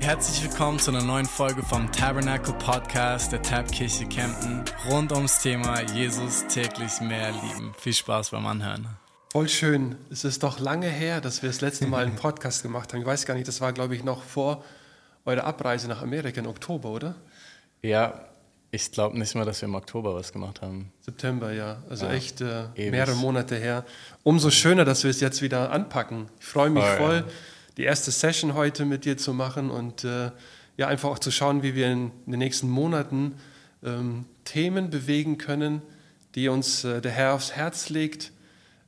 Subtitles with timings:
[0.00, 5.82] Herzlich willkommen zu einer neuen Folge vom Tabernacle Podcast der Tabkirche Kempten rund ums Thema
[5.92, 7.74] Jesus täglich mehr lieben.
[7.78, 8.88] Viel Spaß beim Anhören.
[9.30, 9.96] Voll schön.
[10.10, 13.00] Es ist doch lange her, dass wir das letzte Mal einen Podcast gemacht haben.
[13.00, 14.64] Ich weiß gar nicht, das war, glaube ich, noch vor
[15.26, 17.14] eurer Abreise nach Amerika im Oktober, oder?
[17.82, 18.24] Ja,
[18.70, 20.92] ich glaube nicht mal, dass wir im Oktober was gemacht haben.
[21.00, 21.82] September, ja.
[21.90, 23.84] Also ja, echt äh, mehrere Monate her.
[24.22, 26.30] Umso schöner, dass wir es jetzt wieder anpacken.
[26.40, 27.32] Ich freue mich voll, ja.
[27.76, 30.30] Die erste Session heute mit dir zu machen und äh,
[30.76, 33.34] ja, einfach auch zu schauen, wie wir in, in den nächsten Monaten
[33.84, 35.82] ähm, Themen bewegen können,
[36.34, 38.32] die uns äh, der Herr aufs Herz legt.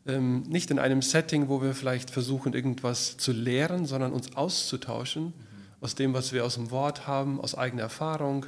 [0.07, 5.27] Ähm, nicht in einem Setting, wo wir vielleicht versuchen, irgendwas zu lehren, sondern uns auszutauschen
[5.27, 5.33] mhm.
[5.81, 8.47] aus dem, was wir aus dem Wort haben, aus eigener Erfahrung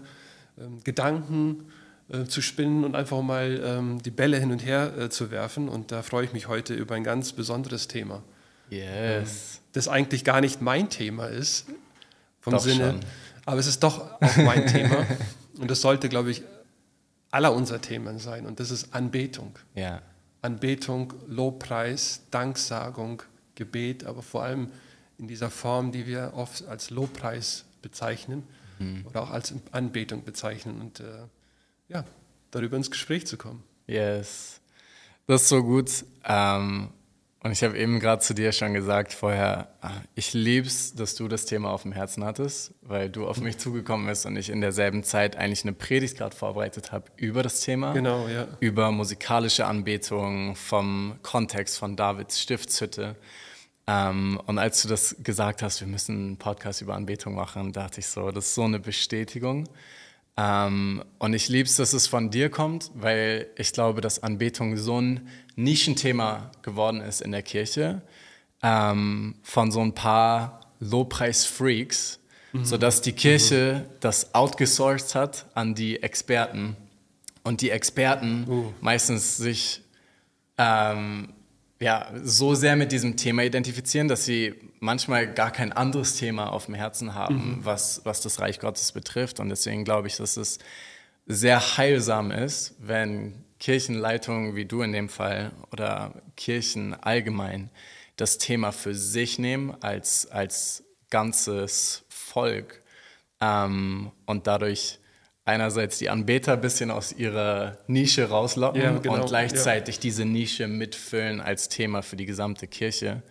[0.58, 1.64] ähm, Gedanken
[2.08, 5.68] äh, zu spinnen und einfach mal ähm, die Bälle hin und her äh, zu werfen.
[5.68, 8.22] Und da freue ich mich heute über ein ganz besonderes Thema.
[8.70, 9.60] Yes.
[9.74, 11.66] Das eigentlich gar nicht mein Thema ist,
[12.40, 13.00] vom doch Sinne, schon.
[13.44, 15.06] aber es ist doch auch mein Thema.
[15.58, 16.42] Und das sollte, glaube ich,
[17.30, 18.46] aller unser Themen sein.
[18.46, 19.58] Und das ist Anbetung.
[19.74, 20.00] Ja.
[20.42, 23.22] Anbetung, Lobpreis, Danksagung,
[23.54, 24.70] Gebet, aber vor allem
[25.18, 28.44] in dieser Form, die wir oft als Lobpreis bezeichnen
[28.78, 29.04] mhm.
[29.06, 31.04] oder auch als Anbetung bezeichnen und äh,
[31.88, 32.04] ja,
[32.50, 33.62] darüber ins Gespräch zu kommen.
[33.86, 34.60] Yes,
[35.26, 36.04] das ist so gut.
[36.24, 36.90] Ähm,
[37.44, 41.14] und ich habe eben gerade zu dir schon gesagt vorher, ah, ich liebe es, dass
[41.14, 44.48] du das Thema auf dem Herzen hattest, weil du auf mich zugekommen bist und ich
[44.48, 47.92] in derselben Zeit eigentlich eine Predigt gerade vorbereitet habe über das Thema.
[47.92, 48.48] Genau, ja.
[48.60, 53.14] Über musikalische Anbetung vom Kontext von Davids Stiftshütte.
[53.86, 58.00] Ähm, und als du das gesagt hast, wir müssen einen Podcast über Anbetung machen, dachte
[58.00, 59.68] ich so, das ist so eine Bestätigung.
[60.36, 64.76] Ähm, und ich liebe es, dass es von dir kommt, weil ich glaube, dass Anbetung
[64.76, 68.02] so ein Nischenthema geworden ist in der Kirche,
[68.62, 72.18] ähm, von so ein paar Lobpreis-Freaks,
[72.52, 72.64] mhm.
[72.64, 73.94] sodass die Kirche mhm.
[74.00, 76.76] das outgesourced hat an die Experten.
[77.44, 78.72] Und die Experten uh.
[78.80, 79.82] meistens sich
[80.56, 81.34] ähm,
[81.80, 86.66] ja, so sehr mit diesem Thema identifizieren, dass sie manchmal gar kein anderes Thema auf
[86.66, 87.64] dem Herzen haben, mhm.
[87.64, 89.40] was, was das Reich Gottes betrifft.
[89.40, 90.58] Und deswegen glaube ich, dass es
[91.26, 97.70] sehr heilsam ist, wenn Kirchenleitungen wie du in dem Fall oder Kirchen allgemein
[98.16, 102.82] das Thema für sich nehmen als, als ganzes Volk
[103.40, 105.00] ähm, und dadurch
[105.44, 110.00] einerseits die Anbeter ein bisschen aus ihrer Nische rauslocken ja, genau, und gleichzeitig ja.
[110.02, 113.22] diese Nische mitfüllen als Thema für die gesamte Kirche.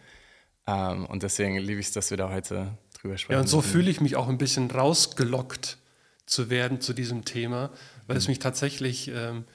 [0.68, 3.34] Ähm, und deswegen liebe ich es, dass wir da heute drüber sprechen.
[3.34, 5.78] Ja, und so fühle ich mich auch ein bisschen rausgelockt
[6.26, 7.72] zu werden zu diesem Thema,
[8.08, 8.20] weil mhm.
[8.20, 9.46] es mich tatsächlich ähm,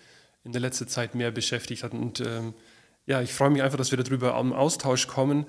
[0.44, 1.92] in der letzten Zeit mehr beschäftigt hat.
[1.92, 2.54] Und ähm,
[3.06, 5.46] ja, ich freue mich einfach, dass wir darüber am Austausch kommen,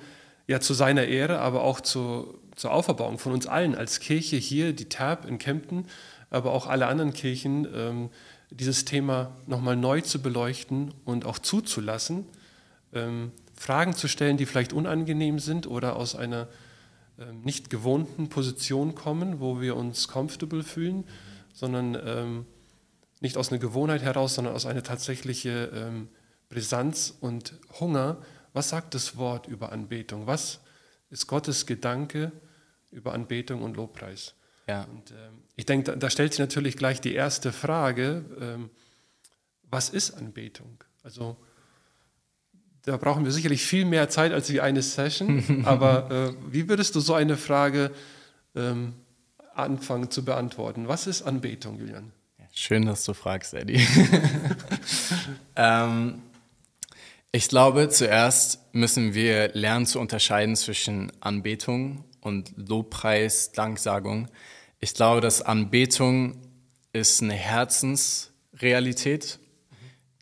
[0.47, 4.73] ja, zu seiner Ehre, aber auch zu, zur Auferbauung von uns allen als Kirche hier,
[4.73, 5.85] die TAB in Kempten
[6.29, 8.09] aber auch alle anderen Kirchen, ähm,
[8.51, 12.25] dieses Thema nochmal neu zu beleuchten und auch zuzulassen,
[12.93, 16.47] ähm, Fragen zu stellen, die vielleicht unangenehm sind oder aus einer
[17.19, 21.03] ähm, nicht gewohnten Position kommen, wo wir uns comfortable fühlen,
[21.53, 22.45] sondern
[23.19, 26.07] nicht aus einer Gewohnheit heraus, sondern aus einer tatsächlichen
[26.47, 28.21] Brisanz und Hunger.
[28.53, 30.25] Was sagt das Wort über Anbetung?
[30.25, 30.61] Was
[31.09, 32.31] ist Gottes Gedanke
[32.91, 34.35] über Anbetung und Lobpreis?
[34.69, 34.83] Ja.
[34.83, 38.69] Und ähm, ich denke, da, da, stellt sich natürlich gleich die erste Frage, ähm,
[39.69, 40.81] was ist Anbetung?
[41.03, 41.35] Also
[42.83, 46.95] da brauchen wir sicherlich viel mehr Zeit als wie eine Session, aber äh, wie würdest
[46.95, 47.91] du so eine Frage
[48.55, 48.93] ähm,
[49.53, 50.87] anfangen zu beantworten?
[50.87, 52.13] Was ist Anbetung, Julian?
[52.53, 53.85] Schön, dass du fragst, Eddie.
[55.57, 56.21] ähm,
[57.33, 64.29] ich glaube, zuerst müssen wir lernen zu unterscheiden zwischen Anbetung und Lobpreis, Danksagung.
[64.81, 66.39] Ich glaube, dass Anbetung
[66.93, 69.39] ist eine Herzensrealität,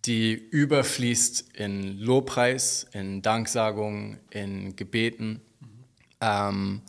[0.06, 5.42] die überfließt in Lobpreis, in Danksagung, in Gebeten.
[6.20, 6.82] Ähm,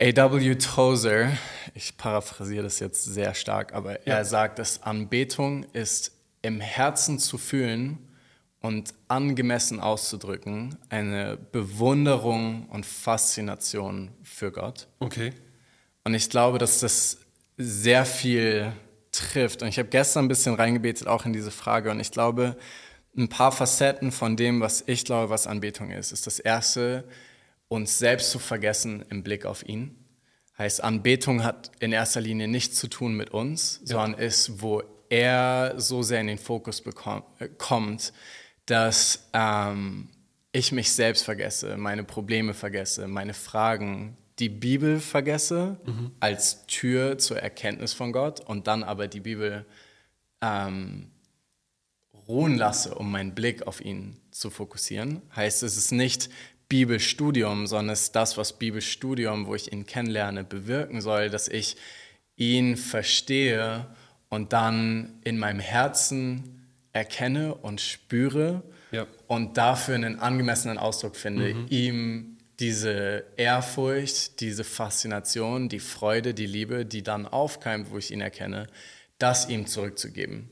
[0.00, 0.54] A.W.
[0.54, 1.30] Tozer,
[1.74, 4.14] ich paraphrasiere das jetzt sehr stark, aber ja.
[4.14, 7.98] er sagt, dass Anbetung ist im Herzen zu fühlen
[8.60, 14.88] und angemessen auszudrücken, eine Bewunderung und Faszination für Gott.
[15.00, 15.34] Okay.
[16.08, 17.18] Und ich glaube, dass das
[17.58, 18.72] sehr viel
[19.12, 19.60] trifft.
[19.60, 21.90] Und ich habe gestern ein bisschen reingebetet auch in diese Frage.
[21.90, 22.56] Und ich glaube,
[23.14, 27.04] ein paar Facetten von dem, was ich glaube, was Anbetung ist, ist das erste,
[27.68, 30.02] uns selbst zu vergessen im Blick auf ihn.
[30.56, 33.88] Heißt, Anbetung hat in erster Linie nichts zu tun mit uns, ja.
[33.88, 38.14] sondern ist, wo er so sehr in den Fokus bekommt, äh, kommt,
[38.64, 40.08] dass ähm,
[40.52, 46.12] ich mich selbst vergesse, meine Probleme vergesse, meine Fragen, die Bibel vergesse mhm.
[46.20, 49.66] als Tür zur Erkenntnis von Gott und dann aber die Bibel
[50.40, 51.10] ähm,
[52.28, 55.22] ruhen lasse, um meinen Blick auf ihn zu fokussieren.
[55.34, 56.30] Heißt, es ist nicht
[56.68, 61.76] Bibelstudium, sondern es ist das, was Bibelstudium, wo ich ihn kennenlerne, bewirken soll, dass ich
[62.36, 63.86] ihn verstehe
[64.28, 68.62] und dann in meinem Herzen erkenne und spüre
[68.92, 69.06] ja.
[69.26, 71.66] und dafür einen angemessenen Ausdruck finde, mhm.
[71.70, 78.20] ihm diese Ehrfurcht, diese Faszination, die Freude, die Liebe, die dann aufkeimt, wo ich ihn
[78.20, 78.66] erkenne,
[79.18, 80.50] das ihm zurückzugeben.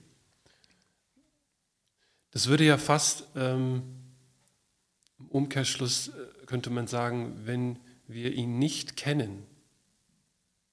[2.31, 3.83] Das würde ja fast ähm,
[5.19, 9.45] im Umkehrschluss, äh, könnte man sagen, wenn wir ihn nicht kennen,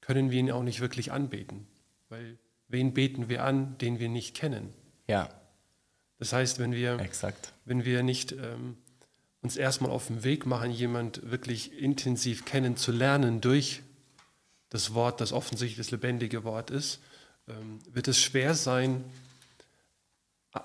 [0.01, 1.65] können wir ihn auch nicht wirklich anbeten.
[2.09, 2.37] Weil
[2.67, 4.73] wen beten wir an, den wir nicht kennen?
[5.07, 5.29] Ja.
[6.19, 7.53] Das heißt, wenn wir, Exakt.
[7.65, 8.77] Wenn wir nicht ähm,
[9.43, 13.81] uns erstmal auf den Weg machen, jemand wirklich intensiv kennenzulernen durch
[14.69, 16.99] das Wort, das offensichtlich das lebendige Wort ist,
[17.47, 19.03] ähm, wird es schwer sein,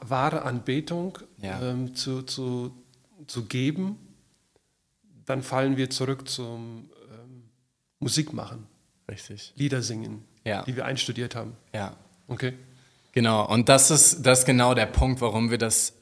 [0.00, 1.60] wahre Anbetung ja.
[1.60, 2.72] ähm, zu, zu,
[3.26, 3.98] zu geben.
[5.26, 7.42] Dann fallen wir zurück zum ähm,
[7.98, 8.66] Musikmachen.
[9.10, 9.52] Richtig.
[9.56, 10.62] Lieder singen, ja.
[10.62, 11.56] die wir einstudiert haben.
[11.74, 11.96] Ja.
[12.28, 12.54] Okay.
[13.12, 15.94] Genau, und das ist, das ist genau der Punkt, warum wir das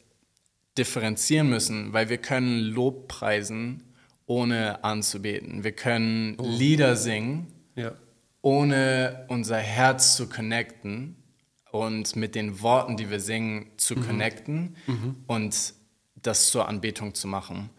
[0.79, 3.83] differenzieren müssen, weil wir können Lob preisen,
[4.27, 5.65] ohne anzubeten.
[5.65, 6.47] Wir können oh.
[6.47, 7.93] Lieder singen, ja.
[8.43, 11.17] ohne unser Herz zu connecten
[11.71, 14.07] und mit den Worten, die wir singen, zu mhm.
[14.07, 15.17] connecten mhm.
[15.27, 15.75] und
[16.17, 17.71] das zur Anbetung zu machen.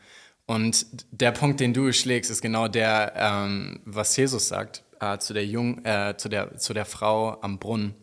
[0.46, 5.34] Und der Punkt, den du schlägst, ist genau der, ähm, was Jesus sagt äh, zu,
[5.34, 7.94] der Jung, äh, zu, der, zu der Frau am Brunnen.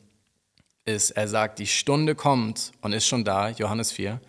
[0.84, 4.20] Ist, er sagt, die Stunde kommt und ist schon da, Johannes 4,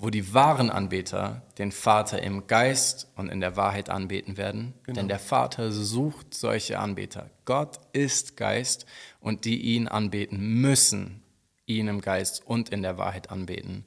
[0.00, 4.72] wo die wahren Anbeter den Vater im Geist und in der Wahrheit anbeten werden.
[4.84, 4.96] Genau.
[4.96, 7.28] Denn der Vater sucht solche Anbeter.
[7.44, 8.86] Gott ist Geist
[9.20, 11.22] und die ihn anbeten müssen,
[11.66, 13.84] ihn im Geist und in der Wahrheit anbeten.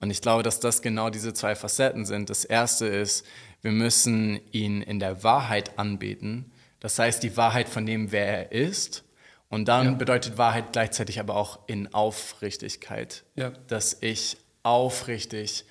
[0.00, 2.28] Und ich glaube, dass das genau diese zwei Facetten sind.
[2.28, 3.24] Das erste ist,
[3.62, 6.52] wir müssen ihn in der Wahrheit anbeten.
[6.78, 9.02] Das heißt, die Wahrheit von dem, wer er ist.
[9.48, 9.92] Und dann ja.
[9.92, 13.50] bedeutet Wahrheit gleichzeitig aber auch in Aufrichtigkeit, ja.
[13.68, 15.64] dass ich aufrichtig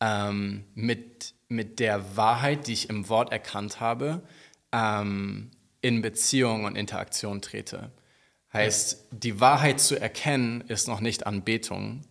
[0.00, 4.22] ähm, mit, mit der Wahrheit, die ich im Wort erkannt habe,
[4.72, 5.50] ähm,
[5.80, 7.90] in Beziehung und Interaktion trete.
[8.52, 12.02] Heißt, die Wahrheit zu erkennen ist noch nicht Anbetung,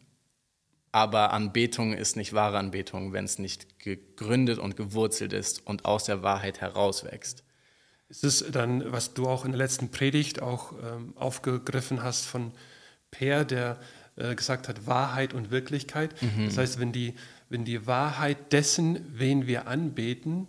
[0.92, 6.06] aber Anbetung ist nicht wahre Anbetung, wenn es nicht gegründet und gewurzelt ist und aus
[6.06, 7.44] der Wahrheit herauswächst.
[8.08, 12.54] Ist es dann, was du auch in der letzten Predigt auch ähm, aufgegriffen hast von
[13.12, 13.80] Per, der
[14.20, 16.14] äh, gesagt hat, Wahrheit und Wirklichkeit.
[16.22, 16.46] Mhm.
[16.46, 17.14] Das heißt, wenn die,
[17.50, 20.48] wenn die Wahrheit dessen, wen wir anbeten,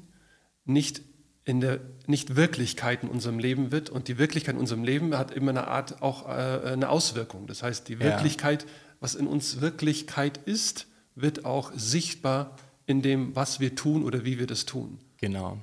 [0.65, 1.03] nicht
[1.45, 5.31] in der nicht Wirklichkeit in unserem Leben wird und die Wirklichkeit in unserem Leben hat
[5.31, 7.47] immer eine Art auch äh, eine Auswirkung.
[7.47, 8.69] Das heißt, die Wirklichkeit, ja.
[9.01, 12.57] was in uns Wirklichkeit ist, wird auch sichtbar
[12.87, 14.99] in dem, was wir tun oder wie wir das tun.
[15.17, 15.59] Genau.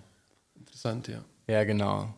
[0.55, 1.23] Interessant, ja.
[1.47, 2.13] Ja, genau.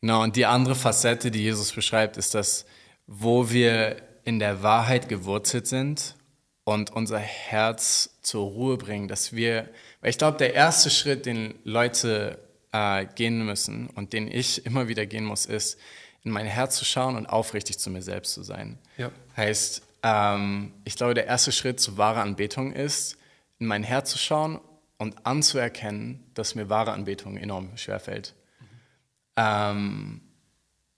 [0.00, 2.64] Genau, und die andere Facette, die Jesus beschreibt, ist dass,
[3.06, 6.16] wo wir in der Wahrheit gewurzelt sind
[6.64, 9.68] und unser Herz zur Ruhe bringen, dass wir,
[10.00, 12.38] weil ich glaube, der erste Schritt, den Leute
[12.72, 15.78] äh, gehen müssen und den ich immer wieder gehen muss, ist,
[16.22, 18.78] in mein Herz zu schauen und aufrichtig zu mir selbst zu sein.
[18.98, 19.10] Ja.
[19.36, 23.16] Heißt, ähm, ich glaube, der erste Schritt zu wahrer Anbetung ist,
[23.58, 24.60] in mein Herz zu schauen
[24.98, 28.34] und anzuerkennen, dass mir wahre Anbetung enorm schwerfällt.
[28.60, 28.66] Mhm.
[29.36, 30.20] Ähm,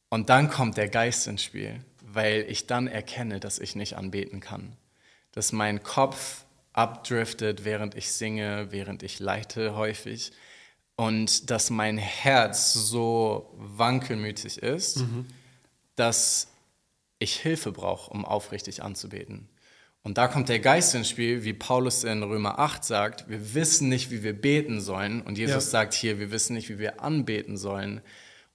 [0.09, 1.81] und dann kommt der Geist ins Spiel
[2.14, 4.76] weil ich dann erkenne, dass ich nicht anbeten kann.
[5.33, 10.33] Dass mein Kopf abdriftet, während ich singe, während ich leite häufig.
[10.97, 15.26] Und dass mein Herz so wankelmütig ist, mhm.
[15.97, 16.49] dass
[17.19, 19.49] ich Hilfe brauche, um aufrichtig anzubeten.
[20.02, 23.88] Und da kommt der Geist ins Spiel, wie Paulus in Römer 8 sagt, wir wissen
[23.88, 25.23] nicht, wie wir beten sollen.
[25.23, 25.71] Und Jesus ja.
[25.71, 28.00] sagt hier, wir wissen nicht, wie wir anbeten sollen.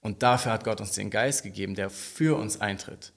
[0.00, 3.12] Und dafür hat Gott uns den Geist gegeben, der für uns eintritt.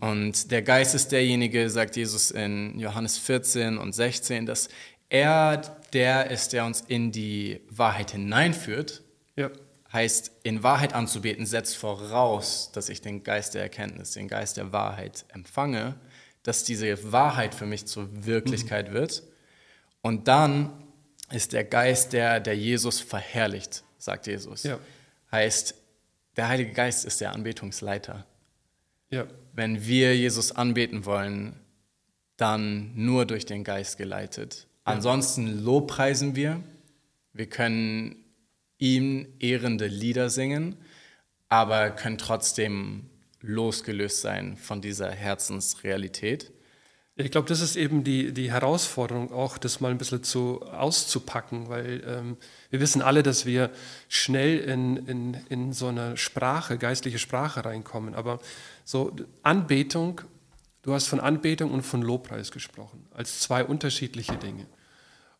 [0.00, 4.68] Und der Geist ist derjenige, sagt Jesus in Johannes 14 und 16, dass
[5.08, 5.58] er
[5.92, 9.02] der ist, der uns in die Wahrheit hineinführt.
[9.36, 9.50] Ja.
[9.92, 14.72] Heißt, in Wahrheit anzubeten, setzt voraus, dass ich den Geist der Erkenntnis, den Geist der
[14.72, 15.96] Wahrheit empfange,
[16.42, 18.94] dass diese Wahrheit für mich zur Wirklichkeit mhm.
[18.94, 19.22] wird.
[20.00, 20.72] Und dann
[21.30, 24.62] ist der Geist der, der Jesus verherrlicht, sagt Jesus.
[24.62, 24.78] Ja.
[25.30, 25.74] Heißt,
[26.36, 28.26] der Heilige Geist ist der Anbetungsleiter.
[29.10, 29.26] Ja.
[29.52, 31.60] Wenn wir Jesus anbeten wollen,
[32.36, 34.66] dann nur durch den Geist geleitet.
[34.84, 36.62] Ansonsten lobpreisen wir.
[37.32, 38.16] Wir können
[38.78, 40.76] ihm ehrende Lieder singen,
[41.48, 46.52] aber können trotzdem losgelöst sein von dieser Herzensrealität.
[47.14, 51.68] Ich glaube, das ist eben die, die Herausforderung, auch das mal ein bisschen zu, auszupacken,
[51.68, 52.36] weil ähm,
[52.70, 53.70] wir wissen alle, dass wir
[54.08, 58.14] schnell in, in, in so eine Sprache, geistliche Sprache reinkommen.
[58.14, 58.40] Aber
[58.84, 60.20] so Anbetung,
[60.82, 64.66] du hast von Anbetung und von Lobpreis gesprochen, als zwei unterschiedliche Dinge.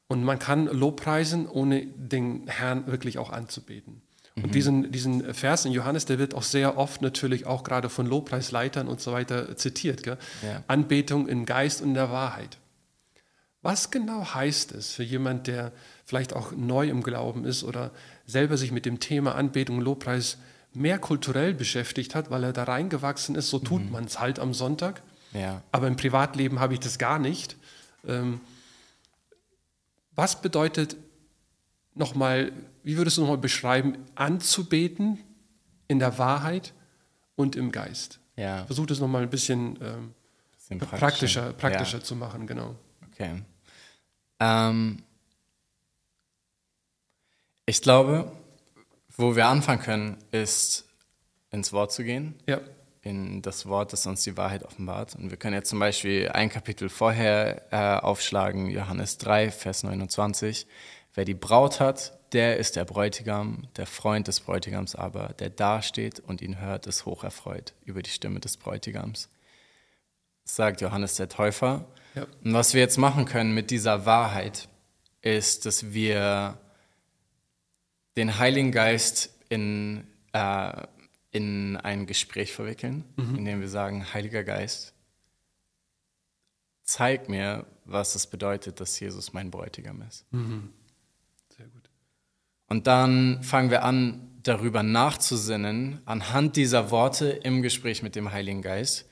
[0.06, 4.02] Und man kann Lobpreisen, ohne den Herrn wirklich auch anzubeten.
[4.34, 4.50] Und mhm.
[4.50, 8.88] diesen, diesen Vers in Johannes, der wird auch sehr oft natürlich auch gerade von Lobpreisleitern
[8.88, 10.06] und so weiter zitiert.
[10.06, 10.16] Ja.
[10.66, 12.58] Anbetung in Geist und in der Wahrheit.
[13.62, 15.72] Was genau heißt es für jemand, der
[16.04, 17.92] vielleicht auch neu im Glauben ist oder
[18.26, 20.38] selber sich mit dem Thema Anbetung und Lobpreis
[20.74, 23.90] mehr kulturell beschäftigt hat, weil er da reingewachsen ist, so tut mhm.
[23.90, 25.02] man es halt am Sonntag.
[25.32, 25.62] Ja.
[25.72, 27.56] Aber im Privatleben habe ich das gar nicht.
[28.06, 28.40] Ähm,
[30.14, 30.96] was bedeutet
[31.94, 32.52] nochmal,
[32.82, 35.18] wie würdest du nochmal beschreiben, anzubeten
[35.88, 36.74] in der Wahrheit
[37.36, 38.18] und im Geist?
[38.36, 38.64] Ja.
[38.66, 40.14] Versuch das nochmal ein bisschen, ähm,
[40.52, 42.04] bisschen praktischer, praktischer ja.
[42.04, 42.76] zu machen, genau.
[43.10, 43.42] Okay.
[44.40, 45.02] Ähm,
[47.66, 48.32] ich glaube,
[49.16, 50.86] wo wir anfangen können, ist
[51.50, 52.34] ins Wort zu gehen.
[52.46, 52.60] Ja.
[53.02, 55.16] In das Wort, das uns die Wahrheit offenbart.
[55.16, 60.66] Und wir können jetzt zum Beispiel ein Kapitel vorher äh, aufschlagen, Johannes 3, Vers 29.
[61.14, 66.20] Wer die Braut hat, der ist der Bräutigam, der Freund des Bräutigams aber, der dasteht
[66.20, 69.28] und ihn hört, ist hocherfreut über die Stimme des Bräutigams.
[70.44, 71.84] Sagt Johannes der Täufer.
[72.14, 72.26] Ja.
[72.42, 74.68] Und was wir jetzt machen können mit dieser Wahrheit,
[75.20, 76.58] ist, dass wir
[78.16, 80.86] den Heiligen Geist in, äh,
[81.30, 83.36] in ein Gespräch verwickeln, mhm.
[83.36, 84.94] indem wir sagen, Heiliger Geist,
[86.82, 90.30] zeig mir, was es bedeutet, dass Jesus mein Bräutigam ist.
[90.32, 90.72] Mhm.
[92.68, 98.62] Und dann fangen wir an, darüber nachzusinnen, anhand dieser Worte im Gespräch mit dem Heiligen
[98.62, 99.08] Geist.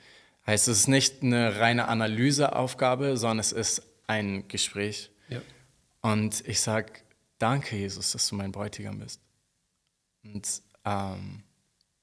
[0.47, 5.11] Heißt, es ist nicht eine reine Analyseaufgabe, sondern es ist ein Gespräch.
[5.28, 5.42] Ja.
[6.00, 6.92] Und ich sage,
[7.40, 9.20] danke Jesus, dass du mein Bräutigam bist.
[10.23, 11.42] Und ähm,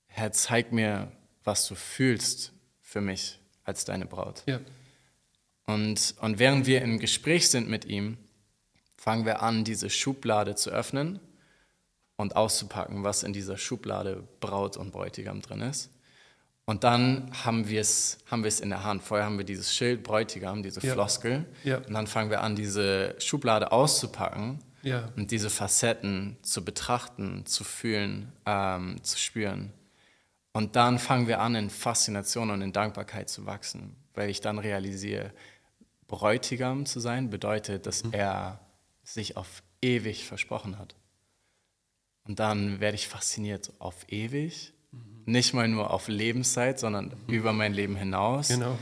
[0.08, 1.12] Herr, zeig mir,
[1.44, 2.52] was du fühlst
[2.82, 4.44] für mich als deine Braut.
[4.46, 4.60] Ja.
[5.66, 8.18] Und, und während wir im Gespräch sind mit ihm,
[8.96, 11.20] fangen wir an, diese Schublade zu öffnen
[12.16, 15.92] und auszupacken, was in dieser Schublade Braut und Bräutigam drin ist.
[16.66, 19.04] Und dann haben wir es haben in der Hand.
[19.04, 20.94] Vorher haben wir dieses Schild Bräutigam, diese ja.
[20.94, 21.46] Floskel.
[21.64, 21.78] Ja.
[21.78, 25.12] Und dann fangen wir an, diese Schublade auszupacken ja.
[25.16, 29.74] und diese Facetten zu betrachten, zu fühlen, ähm, zu spüren.
[30.54, 34.58] Und dann fangen wir an, in Faszination und in Dankbarkeit zu wachsen, weil ich dann
[34.58, 35.32] realisiere,
[36.08, 38.14] Bräutigam zu sein bedeutet, dass mhm.
[38.14, 38.60] er
[39.04, 40.96] sich auf ewig versprochen hat.
[42.28, 45.24] Und dann werde ich fasziniert auf ewig, mhm.
[45.26, 47.34] nicht mal nur auf Lebenszeit, sondern mhm.
[47.34, 48.48] über mein Leben hinaus.
[48.48, 48.78] Genau.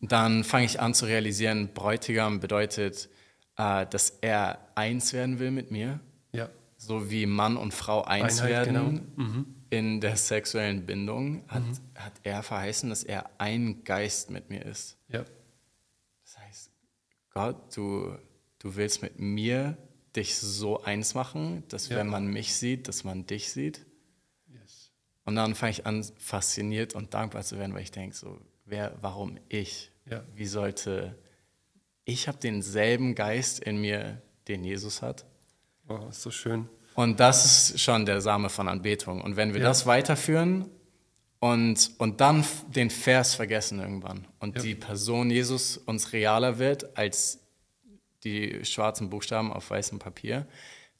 [0.00, 3.10] Dann fange ich an zu realisieren, Bräutigam bedeutet,
[3.60, 6.00] äh, dass er eins werden will mit mir.
[6.32, 6.48] Ja.
[6.78, 9.28] So wie Mann und Frau eins Einheit, werden genau.
[9.28, 9.54] mhm.
[9.68, 11.78] in der sexuellen Bindung, hat, mhm.
[11.94, 14.96] hat er verheißen, dass er ein Geist mit mir ist.
[15.08, 15.24] Ja.
[16.24, 16.70] Das heißt,
[17.34, 18.16] Gott, du,
[18.60, 19.76] du willst mit mir
[20.16, 21.98] dich so eins machen, dass ja.
[21.98, 23.84] wenn man mich sieht, dass man dich sieht.
[24.48, 24.90] Yes.
[25.24, 28.96] Und dann fange ich an, fasziniert und dankbar zu werden, weil ich denke, so, wer,
[29.02, 29.92] warum ich?
[30.06, 30.24] Ja.
[30.34, 31.14] Wie sollte
[32.10, 35.24] ich habe denselben Geist in mir, den Jesus hat.
[35.88, 36.68] Oh, ist so schön.
[36.94, 39.20] Und das ist schon der Same von Anbetung.
[39.20, 39.68] Und wenn wir ja.
[39.68, 40.66] das weiterführen
[41.38, 44.62] und, und dann den Vers vergessen irgendwann und ja.
[44.62, 47.38] die Person Jesus uns realer wird als
[48.24, 50.46] die schwarzen Buchstaben auf weißem Papier,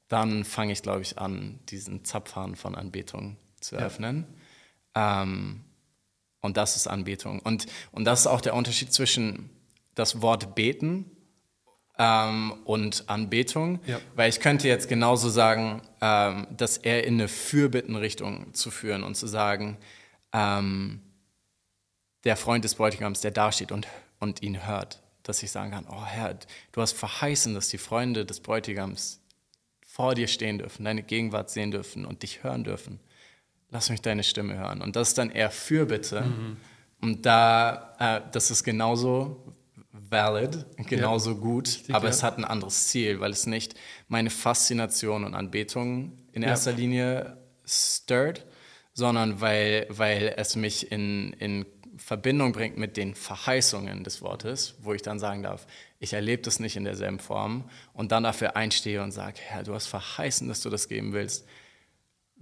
[0.09, 4.27] dann fange ich, glaube ich, an, diesen Zapfhahn von Anbetung zu öffnen.
[4.97, 5.23] Ja.
[5.23, 5.65] Ähm,
[6.41, 7.41] und das ist Anbetung.
[7.41, 9.51] Und, und das ist auch der Unterschied zwischen
[9.95, 11.17] das Wort beten
[11.99, 13.81] ähm, und Anbetung.
[13.87, 14.01] Ja.
[14.15, 19.17] Weil ich könnte jetzt genauso sagen, ähm, dass er in eine Fürbittenrichtung zu führen und
[19.17, 19.79] zu sagen,
[20.33, 21.01] ähm,
[22.25, 23.87] der Freund des Bräutigams, der dasteht und,
[24.19, 26.39] und ihn hört dass ich sagen kann, oh Herr,
[26.73, 29.21] du hast verheißen, dass die Freunde des Bräutigams
[29.87, 33.01] vor dir stehen dürfen, deine Gegenwart sehen dürfen und dich hören dürfen.
[33.71, 34.83] Lass mich deine Stimme hören.
[34.83, 36.23] Und das ist dann eher Fürbitte.
[36.23, 36.57] Mhm.
[37.01, 39.55] Und da, äh, das ist genauso
[40.09, 42.11] valid, genauso ja, gut, richtig, aber ja.
[42.11, 43.75] es hat ein anderes Ziel, weil es nicht
[44.09, 46.77] meine Faszination und Anbetung in erster ja.
[46.77, 48.47] Linie stört,
[48.93, 51.67] sondern weil, weil es mich in, in
[51.97, 55.67] Verbindung bringt mit den Verheißungen des Wortes, wo ich dann sagen darf,
[55.99, 59.75] ich erlebe das nicht in derselben Form und dann dafür einstehe und sage, Herr, du
[59.75, 61.47] hast verheißen, dass du das geben willst.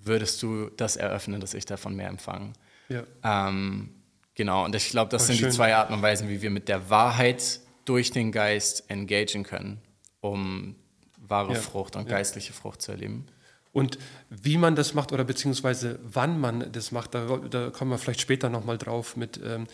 [0.00, 2.52] würdest du das eröffnen, dass ich davon mehr empfange.
[2.88, 3.02] Ja.
[3.24, 3.97] Ähm,
[4.38, 5.50] genau, und ich glaube, das Voll sind schön.
[5.50, 9.82] die zwei Arten und Weisen, wie wir mit der Wahrheit durch den Geist engagieren können,
[10.20, 10.76] um
[11.18, 11.60] wahre Ja.
[11.60, 12.16] Frucht und Ja.
[12.16, 13.26] geistliche Frucht zu erleben.
[13.72, 13.98] Und
[14.30, 18.20] wie man das macht oder beziehungsweise wann man das macht, da, da kommen wir vielleicht
[18.22, 19.66] später nochmal drauf mit, ähm,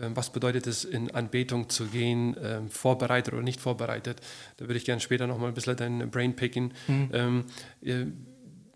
[0.00, 4.20] ähm, was bedeutet es, in Anbetung zu gehen, ähm, vorbereitet oder nicht vorbereitet.
[4.56, 6.72] Da würde ich gerne später nochmal ein bisschen dein Brain picken.
[6.88, 7.44] Ähm,
[7.82, 8.06] äh,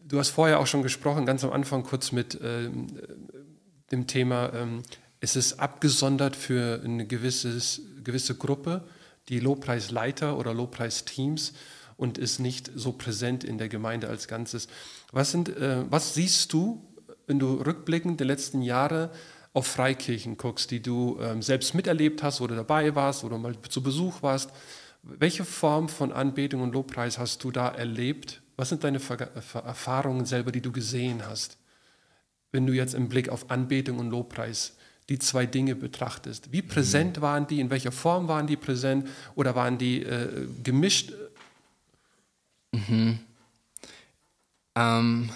[0.06, 2.88] du hast vorher auch schon gesprochen, ganz am Anfang kurz mit ähm,
[3.92, 4.82] dem Thema, ähm,
[5.26, 8.84] es ist abgesondert für eine gewisses, gewisse Gruppe,
[9.28, 11.52] die Lobpreisleiter oder Lobpreisteams
[11.96, 14.68] und ist nicht so präsent in der Gemeinde als Ganzes.
[15.10, 16.80] Was, sind, äh, was siehst du,
[17.26, 19.10] wenn du rückblickend die letzten Jahre
[19.52, 23.82] auf Freikirchen guckst, die du ähm, selbst miterlebt hast, du dabei warst oder mal zu
[23.82, 24.50] Besuch warst?
[25.02, 28.42] Welche Form von Anbetung und Lobpreis hast du da erlebt?
[28.54, 31.58] Was sind deine Verga- Ver- Erfahrungen selber, die du gesehen hast?
[32.52, 34.75] wenn du jetzt im Blick auf Anbetung und Lobpreis
[35.08, 36.52] die zwei Dinge betrachtest.
[36.52, 37.60] Wie präsent waren die?
[37.60, 39.08] In welcher Form waren die präsent?
[39.34, 41.12] Oder waren die äh, gemischt?
[44.74, 45.30] Ähm,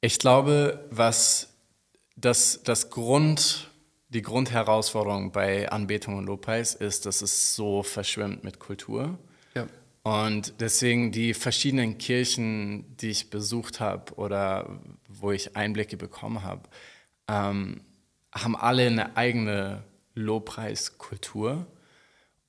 [0.00, 1.48] ich glaube, was
[2.16, 3.70] das, das Grund,
[4.08, 9.18] die Grundherausforderung bei Anbetung und Lobpreis ist, dass es so verschwimmt mit Kultur.
[9.54, 9.66] Ja,
[10.02, 16.68] Und deswegen die verschiedenen Kirchen, die ich besucht habe oder wo ich Einblicke bekommen habe,
[17.28, 17.82] ähm,
[18.32, 19.82] haben alle eine eigene
[20.14, 21.66] Lobpreiskultur.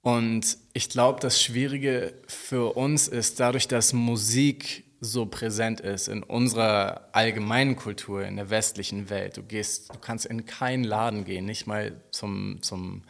[0.01, 6.21] Und ich glaube, das Schwierige für uns ist, dadurch, dass Musik so präsent ist in
[6.23, 9.37] unserer allgemeinen Kultur, in der westlichen Welt.
[9.37, 13.03] Du gehst, du kannst in keinen Laden gehen, nicht mal zum, zum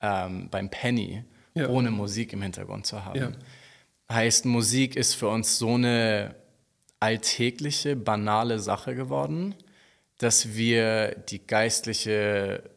[0.00, 1.68] ähm, beim Penny, Ja.
[1.68, 3.18] ohne Musik im Hintergrund zu haben.
[3.18, 3.32] Ja.
[4.10, 6.34] Heißt, Musik ist für uns so eine
[7.00, 9.54] alltägliche, banale Sache geworden,
[10.22, 12.70] dass wir die geistliche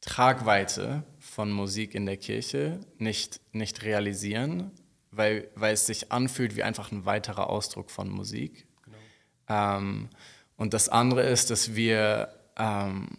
[0.00, 4.70] Tragweite von Musik in der Kirche nicht, nicht realisieren,
[5.10, 8.68] weil, weil es sich anfühlt wie einfach ein weiterer Ausdruck von Musik.
[9.48, 10.10] Ähm,
[10.56, 13.18] und das andere ist, dass wir ähm,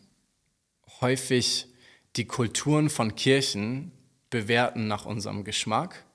[1.01, 1.67] häufig
[2.15, 3.91] die Kulturen von Kirchen
[4.29, 6.05] bewerten nach unserem Geschmack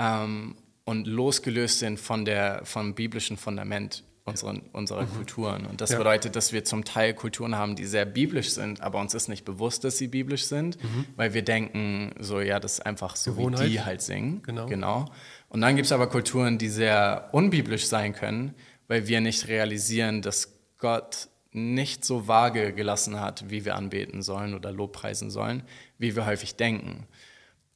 [0.00, 5.66] ähm, und losgelöst sind von der, vom biblischen Fundament unseren, unserer Kulturen.
[5.66, 5.98] Und das Ja.
[5.98, 9.44] bedeutet, dass wir zum Teil Kulturen haben, die sehr biblisch sind, aber uns ist nicht
[9.44, 10.78] bewusst, dass sie biblisch sind,
[11.16, 13.68] weil wir denken, so ja, das ist einfach so, wie Gewohnheit.
[13.68, 14.42] die halt singen.
[14.42, 14.66] Genau.
[14.66, 15.04] genau.
[15.48, 18.54] Und dann gibt es aber Kulturen, die sehr unbiblisch sein können,
[18.86, 24.54] weil wir nicht realisieren, dass Gott nicht so vage gelassen hat, wie wir anbeten sollen
[24.54, 25.62] oder Lobpreisen sollen,
[25.98, 27.06] wie wir häufig denken.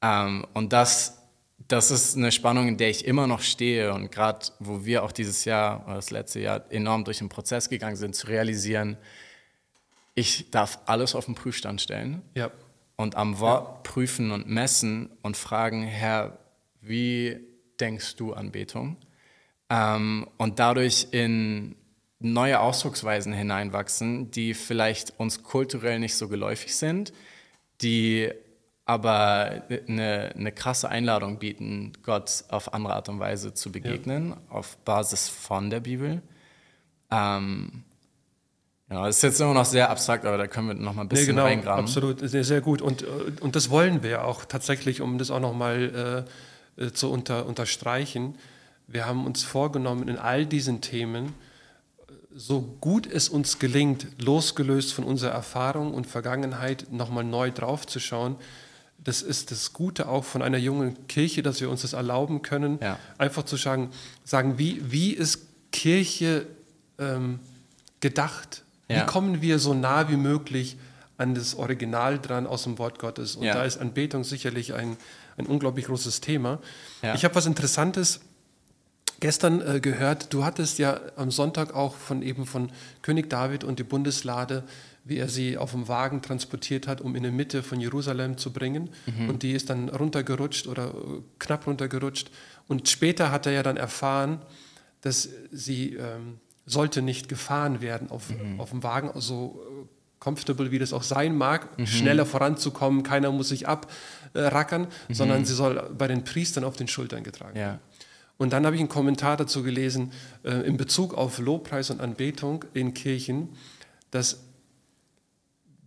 [0.02, 1.21] Ähm, und das,
[1.68, 5.12] das ist eine Spannung, in der ich immer noch stehe und gerade, wo wir auch
[5.12, 8.96] dieses Jahr oder das letzte Jahr enorm durch den Prozess gegangen sind, zu realisieren,
[10.14, 12.50] ich darf alles auf den Prüfstand stellen ja,
[12.96, 16.38] und am Wort prüfen und messen und fragen, Herr,
[16.80, 17.40] wie
[17.80, 18.96] denkst du Anbetung?
[19.70, 21.76] Ähm, und dadurch in
[22.18, 27.12] neue Ausdrucksweisen hineinwachsen, die vielleicht uns kulturell nicht so geläufig sind,
[27.80, 28.30] die
[28.84, 34.76] aber eine, eine krasse Einladung bieten, Gott auf andere Art und Weise zu begegnen, auf
[34.78, 36.22] Basis von der Bibel.
[37.10, 37.84] Ähm,
[38.90, 41.06] ja, das ist jetzt immer noch sehr abstrakt, aber da können wir noch mal ein
[41.06, 41.84] nee, bisschen genau, reingraben.
[41.84, 42.82] absolut, sehr, sehr gut.
[42.82, 43.06] Und, äh,
[43.40, 46.26] und das wollen wir ja auch tatsächlich, um das auch nochmal
[46.78, 48.36] äh, äh, zu unter, unterstreichen.
[48.86, 54.92] Wir haben uns vorgenommen, in all diesen Themen, äh, so gut es uns gelingt, losgelöst
[54.92, 58.36] von unserer Erfahrung und Vergangenheit, nochmal neu draufzuschauen.
[59.04, 62.78] Das ist das Gute auch von einer jungen Kirche, dass wir uns das erlauben können,
[62.80, 62.98] Ja.
[63.18, 63.90] einfach zu sagen,
[64.24, 65.40] sagen wie, wie ist
[65.72, 66.46] Kirche
[66.98, 67.40] ähm,
[68.00, 68.62] gedacht?
[68.88, 69.04] Wie Ja.
[69.04, 70.76] kommen wir so nah wie möglich
[71.18, 73.36] an das Original dran aus dem Wort Gottes?
[73.36, 73.54] Und Ja.
[73.54, 74.96] da ist Anbetung sicherlich ein,
[75.36, 76.58] ein unglaublich großes Thema.
[77.14, 78.20] Ich habe was Interessantes
[79.20, 80.32] gestern äh, gehört.
[80.32, 82.70] Du hattest ja am Sonntag auch von eben von
[83.02, 84.64] König David und die Bundeslade,
[85.04, 88.52] wie er sie auf dem Wagen transportiert hat, um in die Mitte von Jerusalem zu
[88.52, 88.90] bringen.
[89.28, 92.30] Und die ist dann runtergerutscht oder äh, knapp runtergerutscht.
[92.68, 94.40] Und später hat er ja dann erfahren,
[95.00, 99.86] dass sie ähm, sollte nicht gefahren werden auf, auf dem Wagen, so äh,
[100.20, 105.90] comfortable wie das auch sein mag, schneller voranzukommen, keiner muss sich abrackern, sondern sie soll
[105.98, 107.80] bei den Priestern auf den Schultern getragen werden.
[107.80, 107.80] Ja.
[108.38, 110.12] Und dann habe ich einen Kommentar dazu gelesen,
[110.44, 113.50] äh, in Bezug auf Lobpreis und Anbetung in Kirchen,
[114.12, 114.44] dass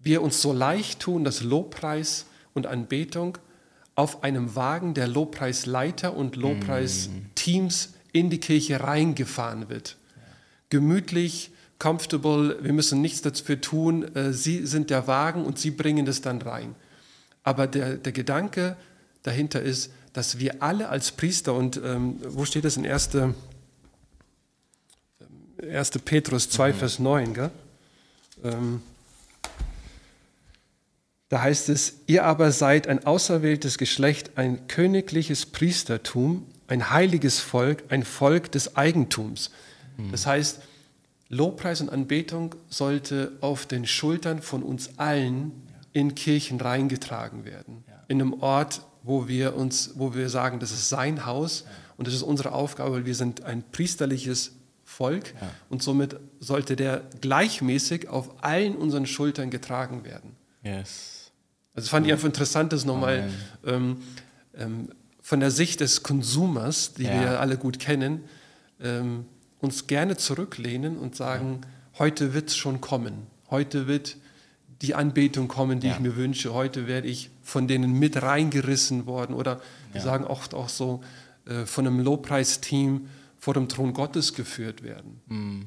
[0.05, 3.37] wir uns so leicht tun, dass Lobpreis und Anbetung
[3.95, 9.97] auf einem Wagen der Lobpreisleiter und Lobpreisteams in die Kirche reingefahren wird.
[10.69, 16.05] gemütlich, comfortable, wir müssen nichts dafür tun, äh, sie sind der Wagen und sie bringen
[16.05, 16.75] das dann rein.
[17.43, 18.75] Aber der, der Gedanke
[19.23, 23.09] dahinter ist, dass wir alle als Priester, und ähm, wo steht das in 1.
[25.61, 25.91] 1.
[26.03, 26.75] Petrus 2, mhm.
[26.75, 27.51] Vers 9, gell?
[28.43, 28.81] Ähm,
[31.29, 37.83] da heißt es, ihr aber seid ein auserwähltes Geschlecht, ein königliches Priestertum, ein heiliges Volk,
[37.89, 39.49] ein Volk des Eigentums.
[39.97, 40.11] Mhm.
[40.11, 40.61] Das heißt,
[41.29, 45.51] Lobpreis und Anbetung sollte auf den Schultern von uns allen
[45.93, 47.83] in Kirchen reingetragen werden.
[48.07, 51.65] In einem Ort, wo wir uns, wo wir sagen, das ist sein Haus
[51.97, 54.51] und das ist unsere Aufgabe, weil wir sind ein priesterliches
[54.83, 55.33] Volk
[55.69, 60.35] und somit sollte der gleichmäßig auf allen unseren Schultern getragen werden.
[60.63, 61.14] Yes.
[61.75, 63.29] Also fand ich einfach interessant, das nochmal
[63.65, 63.97] ähm,
[64.57, 64.89] ähm,
[65.21, 67.19] von der Sicht des Konsumers, die ja.
[67.19, 68.23] wir alle gut kennen,
[68.79, 69.25] ähm,
[69.59, 71.99] uns gerne zurücklehnen und sagen, ja.
[71.99, 73.27] heute wird es schon kommen.
[73.49, 74.17] Heute wird
[74.81, 75.93] die Anbetung kommen, die ja.
[75.93, 76.53] ich mir wünsche.
[76.53, 79.33] Heute werde ich von denen mit reingerissen worden.
[79.33, 79.61] Oder
[79.91, 81.01] wir sagen oft auch so,
[81.45, 83.07] äh, von einem Lobpreisteam
[83.37, 85.21] vor dem Thron Gottes geführt werden.
[85.27, 85.65] Mhm.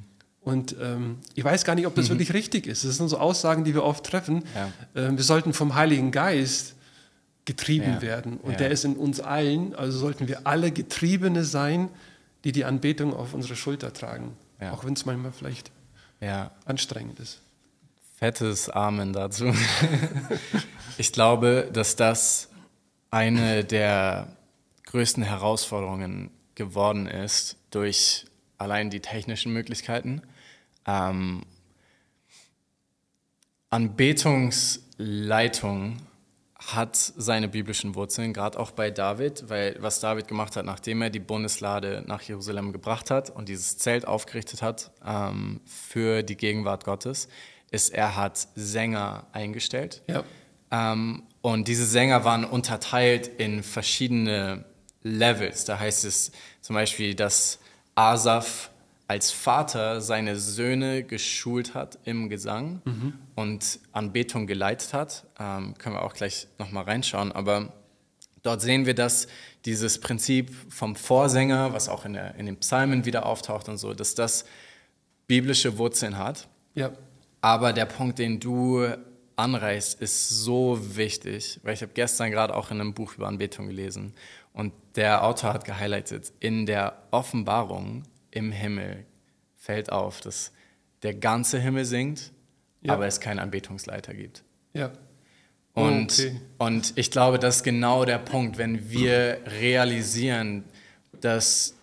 [0.48, 2.14] Und ähm, ich weiß gar nicht, ob das mhm.
[2.14, 2.84] wirklich richtig ist.
[2.84, 4.44] Das sind so Aussagen, die wir oft treffen.
[4.54, 4.72] Ja.
[4.94, 6.74] Ähm, wir sollten vom Heiligen Geist
[7.44, 8.02] getrieben ja.
[8.02, 8.38] werden.
[8.38, 8.56] Und ja.
[8.56, 9.74] der ist in uns allen.
[9.74, 11.90] Also sollten wir alle Getriebene sein,
[12.44, 14.36] die die Anbetung auf unsere Schulter tragen.
[14.72, 15.70] Auch wenn es manchmal vielleicht
[16.64, 17.40] anstrengend ist.
[18.16, 19.54] Fettes Amen dazu.
[20.98, 22.48] ich glaube, dass das
[23.10, 24.36] eine der
[24.86, 28.24] größten Herausforderungen geworden ist durch
[28.58, 30.22] allein die technischen Möglichkeiten.
[30.88, 31.42] Ähm,
[33.70, 35.98] Anbetungsleitung
[36.58, 41.10] hat seine biblischen Wurzeln, gerade auch bei David, weil was David gemacht hat, nachdem er
[41.10, 46.84] die Bundeslade nach Jerusalem gebracht hat und dieses Zelt aufgerichtet hat ähm, für die Gegenwart
[46.84, 47.28] Gottes,
[47.70, 50.02] ist, er hat Sänger eingestellt.
[50.08, 50.24] Ja.
[50.70, 54.64] Ähm, und diese Sänger waren unterteilt in verschiedene
[55.02, 55.64] Levels.
[55.64, 57.60] Da heißt es zum Beispiel, dass
[57.94, 58.70] Asaf
[59.08, 63.14] als Vater seine Söhne geschult hat im Gesang mhm.
[63.34, 65.26] und Anbetung geleitet hat.
[65.40, 67.32] Ähm, können wir auch gleich nochmal reinschauen.
[67.32, 67.72] Aber
[68.42, 69.26] dort sehen wir, dass
[69.64, 73.94] dieses Prinzip vom Vorsänger, was auch in, der, in den Psalmen wieder auftaucht und so,
[73.94, 74.44] dass das
[75.26, 76.46] biblische Wurzeln hat.
[76.74, 76.92] Ja.
[77.40, 78.86] Aber der Punkt, den du
[79.36, 83.68] anreißt, ist so wichtig, weil ich habe gestern gerade auch in einem Buch über Anbetung
[83.68, 84.12] gelesen
[84.52, 88.02] und der Autor hat gehighlightet, in der Offenbarung
[88.38, 89.04] im Himmel
[89.56, 90.52] fällt auf, dass
[91.02, 92.32] der ganze Himmel singt,
[92.82, 92.94] ja.
[92.94, 94.44] aber es keinen Anbetungsleiter gibt.
[94.72, 94.92] Ja.
[95.74, 96.40] Und, okay.
[96.58, 100.64] und ich glaube, das ist genau der Punkt, wenn wir realisieren,
[101.20, 101.74] dass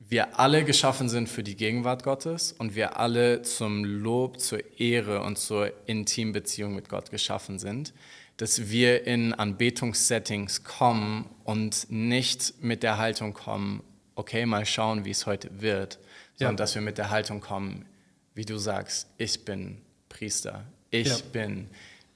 [0.00, 5.22] wir alle geschaffen sind für die Gegenwart Gottes und wir alle zum Lob, zur Ehre
[5.22, 7.92] und zur intimen Beziehung mit Gott geschaffen sind,
[8.38, 13.82] dass wir in Anbetungssettings kommen und nicht mit der Haltung kommen,
[14.18, 16.00] okay, mal schauen, wie es heute wird,
[16.34, 17.86] sondern dass wir mit der Haltung kommen,
[18.34, 21.16] wie du sagst, ich bin Priester, ich ja.
[21.32, 21.68] bin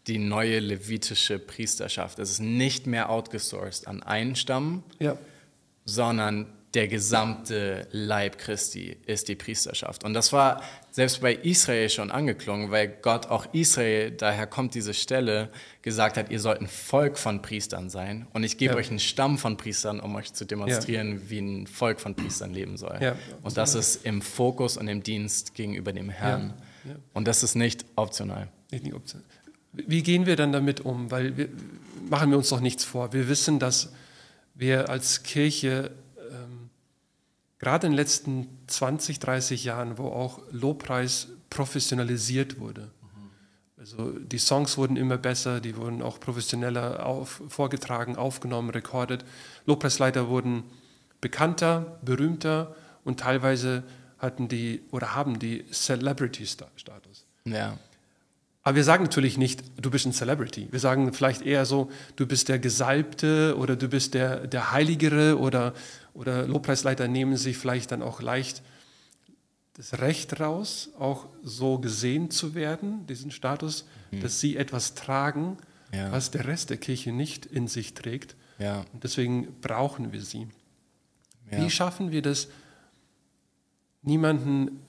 [0.08, 2.18] die neue levitische Priesterschaft.
[2.18, 5.16] Es ist nicht mehr outgesourced an einen Stamm, ja.
[5.84, 10.04] sondern der gesamte Leib Christi ist die Priesterschaft.
[10.04, 14.94] Und das war selbst bei Israel schon angeklungen, weil Gott auch Israel, daher kommt diese
[14.94, 15.50] Stelle,
[15.82, 18.26] gesagt hat, ihr sollt ein Volk von Priestern sein.
[18.32, 18.78] Und ich gebe ja.
[18.78, 21.30] euch einen Stamm von Priestern, um euch zu demonstrieren, ja.
[21.30, 22.98] wie ein Volk von Priestern leben soll.
[23.00, 23.16] Ja.
[23.42, 26.54] Und das ist im Fokus und im Dienst gegenüber dem Herrn.
[27.12, 28.48] Und das ist nicht optional.
[28.70, 29.24] Nicht optional.
[29.72, 31.10] Wie gehen wir dann damit um?
[31.10, 31.48] Weil wir
[32.08, 33.12] machen wir uns doch nichts vor.
[33.12, 33.92] Wir wissen, dass
[34.54, 35.92] wir als Kirche
[37.62, 42.90] gerade in den letzten 20, 30 Jahren, wo auch Lobpreis professionalisiert wurde.
[43.78, 49.24] Also die Songs wurden immer besser, die wurden auch professioneller auf, vorgetragen, aufgenommen, recorded.
[49.66, 50.64] Lobpreisleiter wurden
[51.20, 53.84] bekannter, berühmter und teilweise
[54.18, 57.26] hatten die oder haben die Celebrity-Status.
[57.44, 57.76] Ja.
[58.64, 60.68] Aber wir sagen natürlich nicht, du bist ein Celebrity.
[60.70, 65.38] Wir sagen vielleicht eher so, du bist der Gesalbte oder du bist der, der Heiligere
[65.38, 65.74] oder,
[66.14, 68.62] oder Lobpreisleiter nehmen sich vielleicht dann auch leicht
[69.74, 74.20] das Recht raus, auch so gesehen zu werden, diesen Status, mhm.
[74.20, 75.56] dass sie etwas tragen,
[75.92, 76.12] ja.
[76.12, 78.36] was der Rest der Kirche nicht in sich trägt.
[78.58, 78.84] Ja.
[78.92, 80.46] Und deswegen brauchen wir sie.
[81.50, 81.64] Ja.
[81.64, 82.48] Wie schaffen wir das,
[84.02, 84.82] niemanden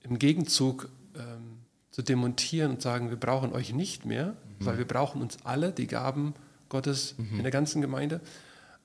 [0.00, 1.58] im Gegenzug ähm,
[1.90, 4.66] zu demontieren und sagen, wir brauchen euch nicht mehr, mhm.
[4.66, 6.34] weil wir brauchen uns alle, die Gaben
[6.68, 7.36] Gottes mhm.
[7.36, 8.20] in der ganzen Gemeinde,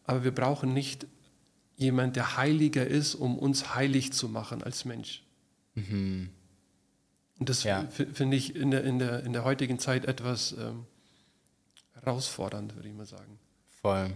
[0.04, 1.08] aber wir brauchen nicht
[1.80, 5.24] jemand, der heiliger ist, um uns heilig zu machen als Mensch.
[5.76, 6.30] Mhm.
[7.40, 7.88] Und das ja.
[7.88, 10.86] finde ich in der, in, der, in der heutigen Zeit etwas ähm,
[11.94, 13.40] herausfordernd, würde ich mal sagen.
[13.82, 14.12] Voll.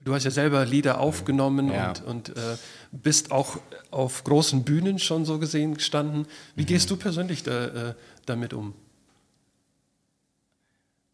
[0.00, 1.90] Du hast ja selber Lieder aufgenommen ja.
[1.90, 2.56] und, und äh,
[2.90, 3.60] bist auch
[3.92, 6.26] auf großen Bühnen schon so gesehen gestanden.
[6.56, 6.66] Wie mhm.
[6.66, 7.94] gehst du persönlich da, äh,
[8.26, 8.74] damit um?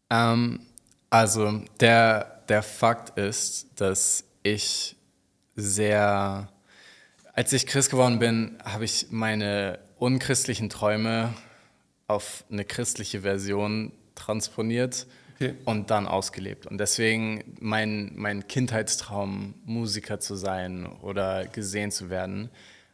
[0.09, 0.61] Ähm,
[1.11, 4.95] also der, der Fakt ist, dass ich
[5.55, 6.49] sehr,
[7.33, 11.33] als ich Christ geworden bin, habe ich meine unchristlichen Träume
[12.07, 15.55] auf eine christliche Version transponiert okay.
[15.65, 16.65] und dann ausgelebt.
[16.65, 22.49] Und deswegen mein, mein Kindheitstraum, Musiker zu sein oder gesehen zu werden,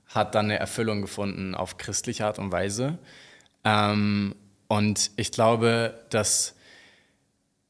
[0.08, 2.98] hat dann eine Erfüllung gefunden auf christliche Art und Weise.
[3.63, 4.36] Ähm,
[4.68, 6.55] und ich glaube, dass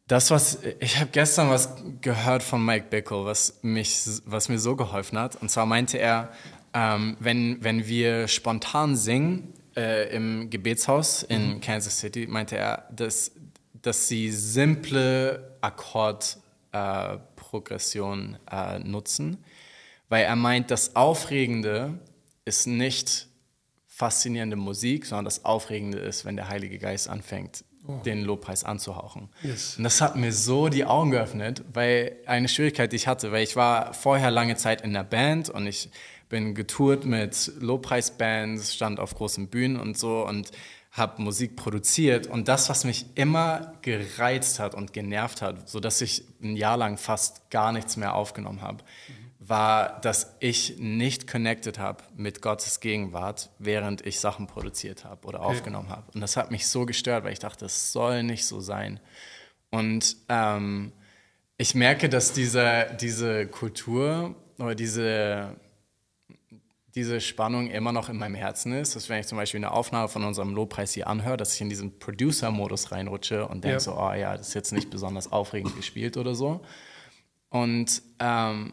[0.08, 1.70] das, was ich habe gestern was
[2.02, 5.42] gehört von Mike Bickle, was mich, was mir so geholfen hat.
[5.42, 6.32] Und zwar meinte er,
[6.74, 11.62] ähm, wenn, wenn wir spontan singen äh, im Gebetshaus in mhm.
[11.62, 13.32] Kansas City, meinte er, dass
[13.86, 19.46] dass sie simple Akkordprogression äh, äh, nutzen,
[20.10, 22.00] weil er meint, das Aufregende
[22.46, 23.28] ist nicht
[23.86, 28.02] faszinierende Musik, sondern das Aufregende ist, wenn der Heilige Geist anfängt, oh.
[28.06, 29.30] den Lobpreis anzuhauchen.
[29.44, 29.78] Yes.
[29.78, 33.44] Und das hat mir so die Augen geöffnet, weil eine Schwierigkeit, die ich hatte, weil
[33.44, 35.90] ich war vorher lange Zeit in der Band und ich
[36.30, 40.52] bin getourt mit Lobpreisbands, stand auf großen Bühnen und so und
[40.92, 46.24] habe Musik produziert und das, was mich immer gereizt hat und genervt hat, sodass ich
[46.42, 49.25] ein Jahr lang fast gar nichts mehr aufgenommen habe, mhm.
[49.48, 55.42] War, dass ich nicht connected habe mit Gottes Gegenwart, während ich Sachen produziert habe oder
[55.42, 55.50] okay.
[55.50, 56.12] aufgenommen habe.
[56.14, 59.00] Und das hat mich so gestört, weil ich dachte, das soll nicht so sein.
[59.72, 60.94] Und ähm,
[61.58, 65.56] ich merke, dass diese, diese Kultur oder diese
[66.96, 70.08] diese Spannung immer noch in meinem Herzen ist, dass wenn ich zum Beispiel eine Aufnahme
[70.08, 73.80] von unserem Lobpreis hier anhöre, dass ich in diesen Producer-Modus reinrutsche und denke ja.
[73.82, 76.62] so, oh ja, das ist jetzt nicht besonders aufregend gespielt oder so.
[77.50, 78.72] Und ähm,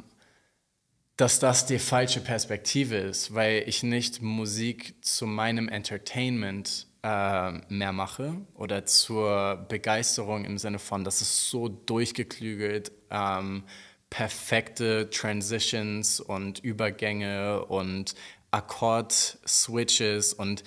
[1.16, 7.92] dass das die falsche Perspektive ist, weil ich nicht Musik zu meinem Entertainment äh, mehr
[7.92, 13.64] mache oder zur Begeisterung im Sinne von, das ist so durchgeklügelt, ähm,
[14.08, 18.14] perfekte Transitions und Übergänge und
[18.50, 20.62] Akkord-Switches und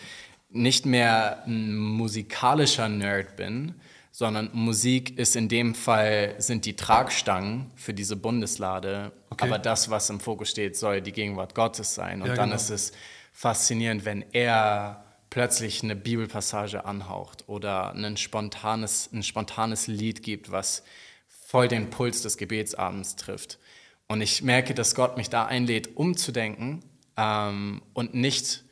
[0.49, 3.75] nicht mehr ein musikalischer Nerd bin,
[4.15, 9.11] sondern Musik ist in dem Fall, sind die Tragstangen für diese Bundeslade.
[9.29, 9.43] Okay.
[9.43, 12.21] Aber das, was im Fokus steht, soll die Gegenwart Gottes sein.
[12.21, 12.55] Und ja, dann genau.
[12.55, 12.93] ist es
[13.33, 20.83] faszinierend, wenn er plötzlich eine Bibelpassage anhaucht oder ein spontanes, ein spontanes Lied gibt, was
[21.27, 23.59] voll den Puls des Gebetsabends trifft.
[24.07, 26.85] Und ich merke, dass Gott mich da einlädt, umzudenken
[27.17, 28.63] ähm, und nicht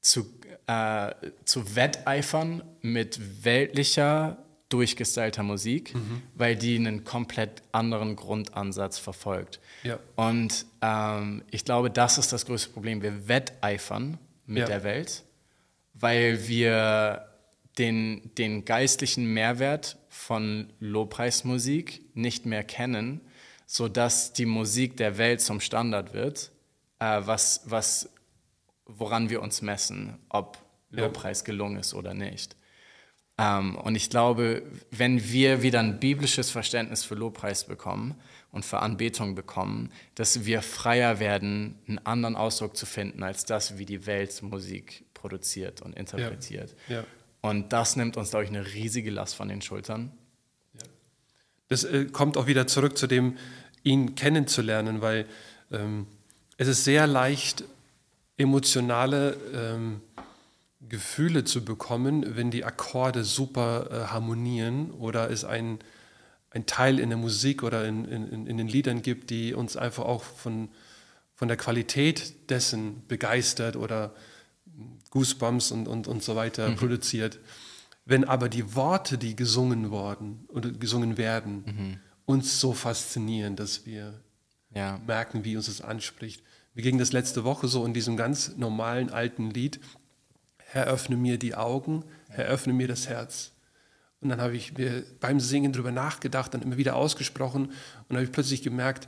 [0.00, 0.24] zu,
[0.66, 1.12] äh,
[1.44, 4.41] zu wetteifern mit weltlicher,
[4.72, 6.22] durchgestylter Musik, mhm.
[6.34, 9.60] weil die einen komplett anderen Grundansatz verfolgt.
[9.82, 9.98] Ja.
[10.16, 13.02] Und ähm, ich glaube, das ist das größte Problem.
[13.02, 14.66] Wir wetteifern mit ja.
[14.66, 15.24] der Welt,
[15.94, 17.28] weil wir
[17.78, 23.20] den, den geistlichen Mehrwert von Lobpreismusik nicht mehr kennen,
[23.66, 26.52] sodass die Musik der Welt zum Standard wird,
[26.98, 28.10] äh, was, was,
[28.86, 30.58] woran wir uns messen, ob
[30.90, 32.56] Lobpreis gelungen ist oder nicht.
[33.38, 38.14] Ähm, und ich glaube, wenn wir wieder ein biblisches Verständnis für Lobpreis bekommen
[38.50, 43.78] und für Anbetung bekommen, dass wir freier werden, einen anderen Ausdruck zu finden als das,
[43.78, 46.74] wie die Welt Musik produziert und interpretiert.
[46.88, 46.96] Ja.
[46.96, 47.04] Ja.
[47.40, 50.12] Und das nimmt uns, glaube ich, eine riesige Last von den Schultern.
[50.74, 50.86] Ja.
[51.68, 53.36] Das äh, kommt auch wieder zurück zu dem,
[53.82, 55.26] ihn kennenzulernen, weil
[55.72, 56.06] ähm,
[56.56, 57.64] es ist sehr leicht,
[58.36, 60.00] emotionale ähm,
[60.88, 65.78] Gefühle zu bekommen, wenn die Akkorde super äh, harmonieren oder es ein,
[66.50, 70.04] ein Teil in der Musik oder in, in, in den Liedern gibt, die uns einfach
[70.04, 70.68] auch von,
[71.34, 74.14] von der Qualität dessen begeistert oder
[75.10, 76.76] Goosebumps und, und, und so weiter mhm.
[76.76, 77.38] produziert.
[78.04, 82.00] Wenn aber die Worte, die gesungen worden oder gesungen werden, mhm.
[82.26, 84.20] uns so faszinieren, dass wir
[84.74, 85.00] ja.
[85.06, 86.42] merken, wie uns das anspricht.
[86.74, 89.78] Wie ging das letzte Woche so in diesem ganz normalen alten Lied?
[90.72, 93.50] Herr, öffne mir die Augen, Herr, öffne mir das Herz.
[94.22, 97.72] Und dann habe ich mir beim Singen darüber nachgedacht, dann immer wieder ausgesprochen
[98.08, 99.06] und habe ich plötzlich gemerkt,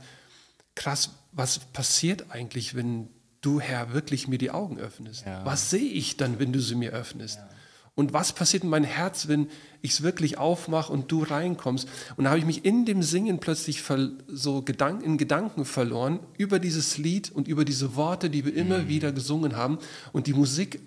[0.75, 3.09] krass, was passiert eigentlich, wenn
[3.41, 5.25] du, Herr, wirklich mir die Augen öffnest?
[5.25, 5.43] Ja.
[5.43, 7.39] Was sehe ich dann, wenn du sie mir öffnest?
[7.39, 7.49] Ja.
[7.95, 9.49] Und was passiert in meinem Herz, wenn
[9.81, 11.87] ich es wirklich aufmache und du reinkommst?
[12.15, 13.81] Und da habe ich mich in dem Singen plötzlich
[14.27, 14.63] so
[15.03, 18.87] in Gedanken verloren über dieses Lied und über diese Worte, die wir immer mhm.
[18.89, 19.79] wieder gesungen haben.
[20.11, 20.79] Und die Musik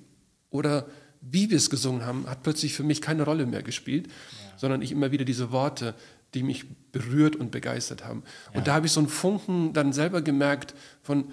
[0.50, 0.86] oder
[1.20, 4.58] wie wir es gesungen haben, hat plötzlich für mich keine Rolle mehr gespielt, ja.
[4.58, 5.94] sondern ich immer wieder diese Worte,
[6.34, 8.22] die mich berührt und begeistert haben.
[8.52, 8.58] Ja.
[8.58, 11.32] Und da habe ich so einen Funken dann selber gemerkt von,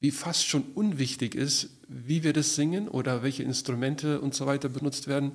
[0.00, 4.68] wie fast schon unwichtig ist, wie wir das singen oder welche Instrumente und so weiter
[4.68, 5.32] benutzt werden.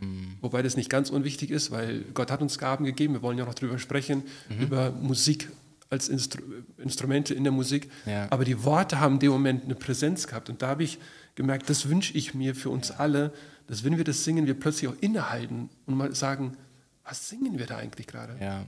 [0.00, 0.36] Mhm.
[0.40, 3.14] Wobei das nicht ganz unwichtig ist, weil Gott hat uns Gaben gegeben.
[3.14, 4.62] Wir wollen ja noch darüber sprechen, mhm.
[4.62, 5.48] über Musik
[5.90, 6.42] als Instru
[6.76, 7.90] Instrumente in der Musik.
[8.06, 8.26] Ja.
[8.30, 10.50] Aber die Worte haben in dem Moment eine Präsenz gehabt.
[10.50, 10.98] Und da habe ich
[11.34, 13.32] gemerkt, das wünsche ich mir für uns alle,
[13.66, 16.56] dass wenn wir das singen, wir plötzlich auch innehalten und mal sagen,
[17.04, 18.36] was singen wir da eigentlich gerade?
[18.40, 18.66] Ja.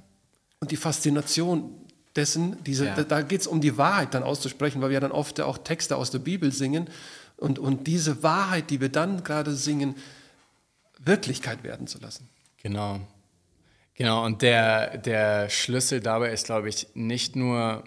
[0.60, 1.72] Und die Faszination
[2.16, 2.94] dessen, diese, ja.
[2.94, 5.96] da, da geht es um die Wahrheit dann auszusprechen, weil wir dann oft auch Texte
[5.96, 6.88] aus der Bibel singen
[7.36, 9.94] und, und diese Wahrheit, die wir dann gerade singen,
[10.98, 12.28] Wirklichkeit werden zu lassen.
[12.62, 13.00] Genau.
[14.00, 17.84] Genau, und der, der Schlüssel dabei ist, glaube ich, nicht nur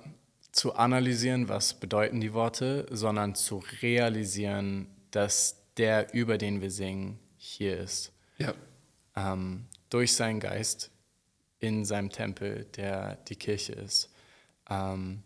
[0.52, 7.18] zu analysieren, was bedeuten die Worte, sondern zu realisieren, dass der, über den wir singen,
[7.36, 8.12] hier ist.
[8.38, 8.54] Ja.
[9.16, 10.92] Ähm, durch seinen Geist
[11.58, 14.14] in seinem Tempel, der die Kirche ist.
[14.70, 15.24] Ähm,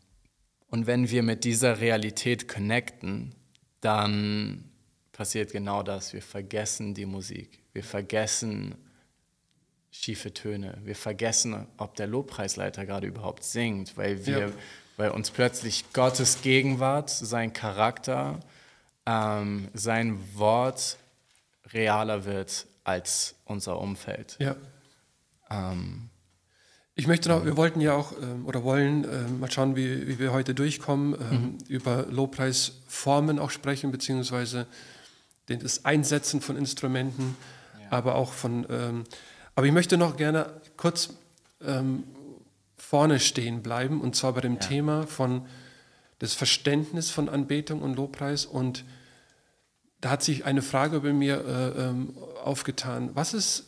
[0.69, 3.35] und wenn wir mit dieser Realität connecten,
[3.81, 4.71] dann
[5.11, 6.13] passiert genau das.
[6.13, 7.61] Wir vergessen die Musik.
[7.73, 8.86] Wir vergessen
[10.01, 10.77] schiefe Töne.
[10.83, 14.49] Wir vergessen, ob der Lobpreisleiter gerade überhaupt singt, weil wir, ja.
[14.95, 18.39] weil uns plötzlich Gottes Gegenwart, sein Charakter,
[19.05, 20.97] ähm, sein Wort
[21.73, 24.37] realer wird als unser Umfeld.
[24.39, 24.55] Ja.
[25.49, 26.09] Ähm,
[26.95, 30.19] ich möchte noch, wir wollten ja auch ähm, oder wollen äh, mal schauen, wie, wie
[30.19, 31.57] wir heute durchkommen, ähm, mhm.
[31.67, 34.67] über Lobpreisformen auch sprechen, beziehungsweise
[35.47, 37.35] das Einsetzen von Instrumenten,
[37.81, 37.87] ja.
[37.91, 39.05] aber auch von.
[39.57, 41.15] Aber ich möchte noch gerne kurz
[41.65, 42.03] ähm,
[42.77, 44.59] vorne stehen bleiben und zwar bei dem ja.
[44.59, 45.47] Thema von
[46.19, 48.85] das Verständnis von Anbetung und Lobpreis und
[49.99, 53.09] da hat sich eine Frage bei mir äh, ähm, aufgetan.
[53.15, 53.65] Was ist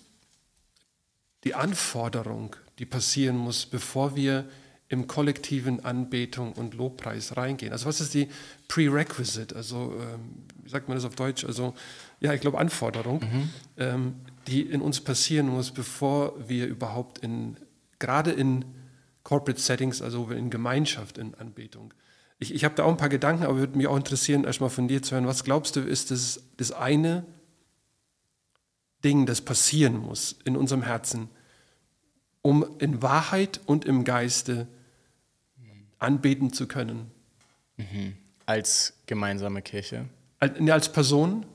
[1.43, 4.45] die Anforderung die passieren muss, bevor wir
[4.89, 7.71] im kollektiven Anbetung und Lobpreis reingehen.
[7.71, 8.27] Also was ist die
[8.67, 9.55] Prerequisite?
[9.55, 11.45] Also ähm, wie sagt man das auf Deutsch?
[11.45, 11.75] Also
[12.19, 13.49] ja, ich glaube Anforderung, mhm.
[13.77, 14.15] ähm,
[14.49, 17.57] die in uns passieren muss, bevor wir überhaupt in
[17.99, 18.65] gerade in
[19.23, 21.93] Corporate Settings, also in Gemeinschaft in Anbetung.
[22.39, 24.87] Ich, ich habe da auch ein paar Gedanken, aber würde mich auch interessieren, erstmal von
[24.87, 25.27] dir zu hören.
[25.27, 27.25] Was glaubst du, ist das, das eine
[29.03, 31.29] Ding, das passieren muss in unserem Herzen,
[32.41, 34.67] um in Wahrheit und im Geiste
[35.99, 37.11] anbeten zu können.
[37.77, 38.15] Mhm.
[38.45, 40.05] Als gemeinsame Kirche?
[40.39, 41.45] Als, als Person,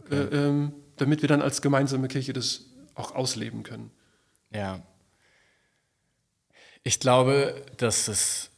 [0.00, 0.16] okay.
[0.16, 3.90] äh, ähm, damit wir dann als gemeinsame Kirche das auch ausleben können.
[4.52, 4.82] Ja.
[6.82, 8.50] Ich glaube, dass es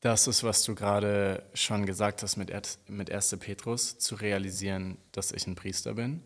[0.00, 2.52] das ist, was du gerade schon gesagt hast mit,
[2.88, 3.36] mit 1.
[3.38, 6.20] Petrus, zu realisieren, dass ich ein Priester bin.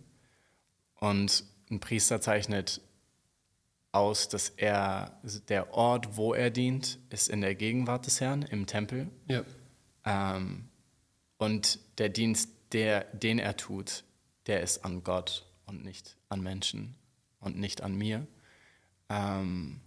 [0.94, 2.80] Und ein Priester zeichnet
[3.92, 8.66] aus, dass er, der Ort, wo er dient, ist in der Gegenwart des Herrn, im
[8.66, 9.08] Tempel.
[9.28, 9.44] Ja.
[10.06, 10.70] Ähm,
[11.36, 14.04] und der Dienst, der, den er tut,
[14.46, 16.94] der ist an Gott und nicht an Menschen
[17.40, 18.26] und nicht an mir.
[19.08, 19.80] Ähm,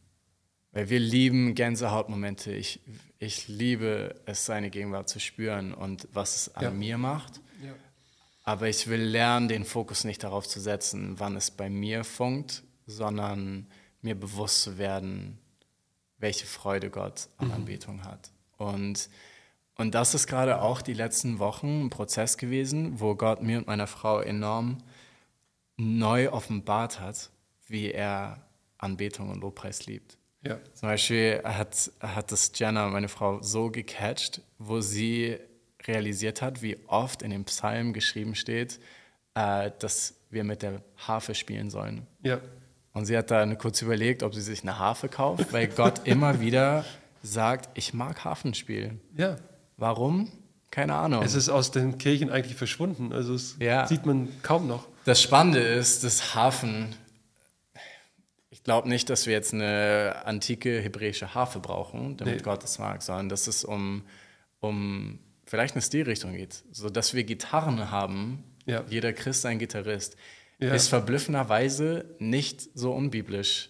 [0.71, 2.53] weil wir lieben Gänsehautmomente.
[2.53, 2.79] Ich,
[3.17, 6.71] ich liebe es, seine Gegenwart zu spüren und was es an ja.
[6.71, 7.41] mir macht.
[7.63, 7.73] Ja.
[8.43, 12.63] Aber ich will lernen, den Fokus nicht darauf zu setzen, wann es bei mir funkt,
[12.85, 13.67] sondern
[14.01, 15.39] mir bewusst zu werden,
[16.17, 17.53] welche Freude Gott an mhm.
[17.53, 18.31] Anbetung hat.
[18.57, 19.09] Und,
[19.79, 23.67] und das ist gerade auch die letzten Wochen ein Prozess gewesen, wo Gott mir und
[23.67, 24.79] meiner Frau enorm
[25.77, 27.29] neu offenbart hat,
[27.65, 28.43] wie er
[28.77, 30.17] Anbetung und Lobpreis liebt.
[30.41, 30.57] Ja.
[30.73, 35.37] Zum Beispiel hat, hat das Jenna, meine Frau, so gecatcht, wo sie
[35.87, 38.81] realisiert hat, wie oft in dem Psalm geschrieben steht,
[39.33, 42.05] äh, dass wir mit der Harfe spielen sollen.
[42.21, 42.41] Ja.
[42.91, 46.41] Und sie hat dann kurz überlegt, ob sie sich eine Harfe kauft, weil Gott immer
[46.41, 46.83] wieder
[47.23, 48.99] sagt, ich mag Hafenspiel.
[49.15, 49.37] Ja.
[49.80, 50.32] Warum?
[50.71, 51.23] Keine Ahnung.
[51.23, 53.12] Es ist aus den Kirchen eigentlich verschwunden.
[53.12, 53.88] Also es ja.
[53.88, 54.88] sieht man kaum noch.
[55.06, 56.96] Das Spannende ist, dass Hafen,
[58.52, 62.42] ich glaube nicht, dass wir jetzt eine antike hebräische Harfe brauchen, damit nee.
[62.42, 64.04] Gott es mag, sondern dass es um,
[64.60, 66.63] um vielleicht eine Stilrichtung geht.
[66.71, 68.84] So dass wir Gitarren haben, ja.
[68.90, 70.15] jeder Christ ein Gitarrist
[70.60, 70.73] ja.
[70.73, 73.69] ist verblüffenderweise nicht so unbiblisch.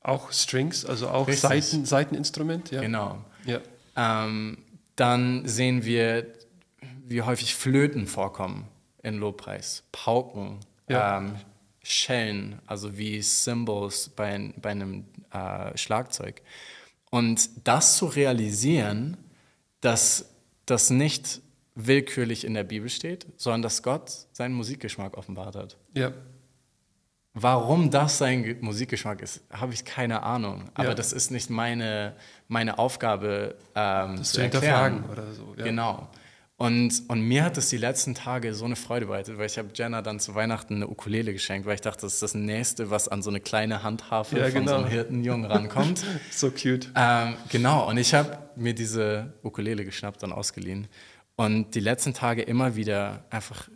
[0.00, 2.80] Auch Strings, also auch Seiten, Seiteninstrument, ja.
[2.80, 3.24] Genau.
[3.46, 3.60] Ja.
[3.96, 4.58] Ähm,
[4.96, 6.32] dann sehen wir,
[7.04, 8.68] wie häufig Flöten vorkommen
[9.02, 11.18] in Lobpreis, Pauken, ja.
[11.18, 11.36] ähm,
[11.82, 16.42] Schellen, also wie Cymbals bei, bei einem äh, Schlagzeug.
[17.10, 19.16] Und das zu realisieren,
[19.80, 20.30] dass
[20.66, 21.42] das nicht
[21.74, 25.76] willkürlich in der Bibel steht, sondern dass Gott seinen Musikgeschmack offenbart hat.
[25.94, 26.12] Ja.
[27.36, 30.70] Warum das sein Musikgeschmack ist, habe ich keine Ahnung.
[30.74, 30.94] Aber ja.
[30.94, 32.14] das ist nicht meine,
[32.46, 35.04] meine Aufgabe, ähm, das zu erklären.
[35.10, 35.52] oder so.
[35.58, 35.64] Ja.
[35.64, 36.08] Genau.
[36.56, 39.70] Und, und mir hat es die letzten Tage so eine Freude bereitet, weil ich habe
[39.74, 43.08] Jenna dann zu Weihnachten eine Ukulele geschenkt, weil ich dachte, das ist das Nächste, was
[43.08, 44.70] an so eine kleine Handharfe ja, von genau.
[44.70, 46.04] so einem Hirtenjungen rankommt.
[46.30, 46.92] so cute.
[46.94, 50.86] Ähm, genau, und ich habe mir diese Ukulele geschnappt und ausgeliehen.
[51.34, 53.68] Und die letzten Tage immer wieder einfach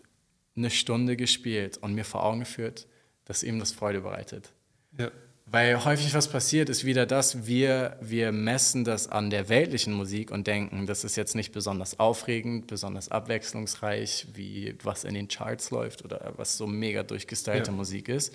[0.57, 2.87] eine Stunde gespielt und mir vor Augen geführt,
[3.29, 4.53] dass ihm das Freude bereitet.
[4.99, 5.13] Ja.
[5.51, 10.31] Weil häufig was passiert, ist wieder das, wir, wir messen das an der weltlichen Musik
[10.31, 15.71] und denken, das ist jetzt nicht besonders aufregend, besonders abwechslungsreich, wie was in den Charts
[15.71, 17.77] läuft oder was so mega durchgestylte ja.
[17.77, 18.35] Musik ist.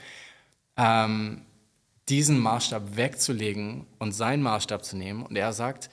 [0.75, 1.45] Ähm,
[2.09, 5.23] diesen Maßstab wegzulegen und seinen Maßstab zu nehmen.
[5.23, 5.91] Und er sagt,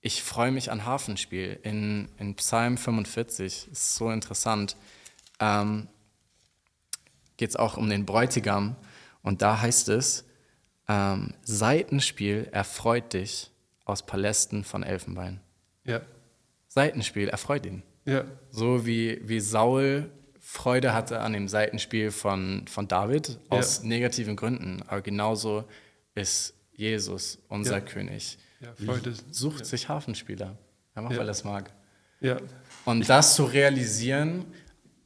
[0.00, 1.58] ich freue mich an Hafenspiel.
[1.64, 4.76] In, in Psalm 45 ist so interessant.
[5.40, 5.88] Ähm,
[7.36, 8.76] Geht es auch um den Bräutigam.
[9.22, 10.24] Und da heißt es,
[10.88, 13.50] ähm, Seitenspiel erfreut dich
[13.84, 15.40] aus Palästen von Elfenbein.
[15.84, 16.00] Ja.
[16.68, 17.82] Seitenspiel erfreut ihn.
[18.04, 18.24] Ja.
[18.50, 20.10] So wie, wie Saul
[20.40, 23.88] Freude hatte an dem Seitenspiel von, von David aus ja.
[23.88, 24.82] negativen Gründen.
[24.86, 25.64] Aber genauso
[26.14, 27.80] ist Jesus unser ja.
[27.80, 28.38] König.
[28.60, 29.12] Ja, Freude.
[29.30, 30.56] Sucht sich Hafenspieler.
[30.94, 31.72] Einfach weil er es mag.
[32.20, 32.38] Ja.
[32.84, 34.46] Und das zu realisieren,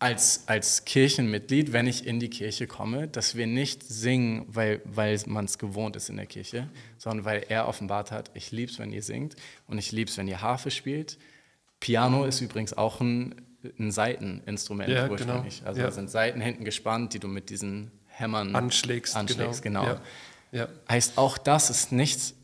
[0.01, 5.20] als, als Kirchenmitglied, wenn ich in die Kirche komme, dass wir nicht singen, weil, weil
[5.26, 8.78] man es gewohnt ist in der Kirche, sondern weil er offenbart hat, ich liebe es,
[8.78, 9.36] wenn ihr singt
[9.66, 11.18] und ich liebe es, wenn ihr Harfe spielt.
[11.80, 13.34] Piano ist übrigens auch ein,
[13.78, 15.59] ein Seiteninstrument ja, ursprünglich.
[15.59, 15.68] Genau.
[15.68, 15.86] Also ja.
[15.86, 19.14] da sind Seiten hinten gespannt, die du mit diesen Hämmern anschlägst.
[19.14, 19.82] anschlägst genau.
[19.82, 20.01] genau.
[20.51, 20.68] Ja.
[20.88, 22.34] Heißt, auch das ist nicht,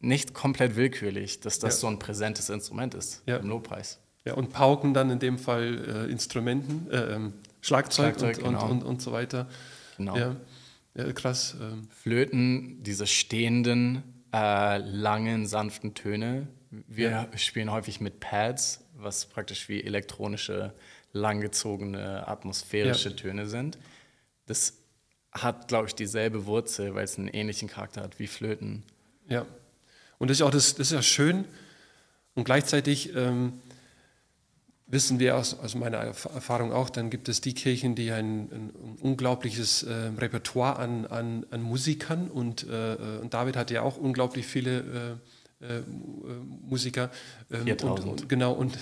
[0.00, 4.00] nicht komplett willkürlich, dass das so ein präsentes Instrument ist im Lobpreis.
[4.24, 8.64] Ja, und Pauken dann in dem Fall äh, Instrumenten, äh, ähm, Schlagzeug, Schlagzeug und, genau.
[8.64, 9.48] und, und, und, so weiter.
[9.96, 10.16] Genau.
[10.16, 10.36] Ja,
[10.94, 11.56] ja krass.
[11.60, 11.88] Ähm.
[11.90, 14.02] Flöten, diese stehenden,
[14.32, 16.48] äh, langen, sanften Töne.
[16.70, 17.38] Wir ja.
[17.38, 20.72] spielen häufig mit Pads, was praktisch wie elektronische,
[21.12, 23.16] langgezogene, atmosphärische ja.
[23.16, 23.78] Töne sind.
[24.46, 24.78] Das
[25.32, 28.84] hat, glaube ich, dieselbe Wurzel, weil es einen ähnlichen Charakter hat wie Flöten.
[29.28, 29.46] Ja.
[30.18, 31.44] Und das ist auch das, das ist ja schön
[32.34, 33.60] und gleichzeitig ähm,
[34.94, 38.70] wissen wir aus, aus, meiner Erfahrung auch, dann gibt es die Kirchen, die ein, ein
[39.02, 43.98] unglaubliches äh, Repertoire an, an, an, Musikern und, äh, äh und David hatte ja auch
[43.98, 45.18] unglaublich viele
[45.60, 45.82] äh, äh
[46.62, 47.10] Musiker.
[47.50, 48.06] Ähm, 4000.
[48.06, 48.78] Und, und, genau, und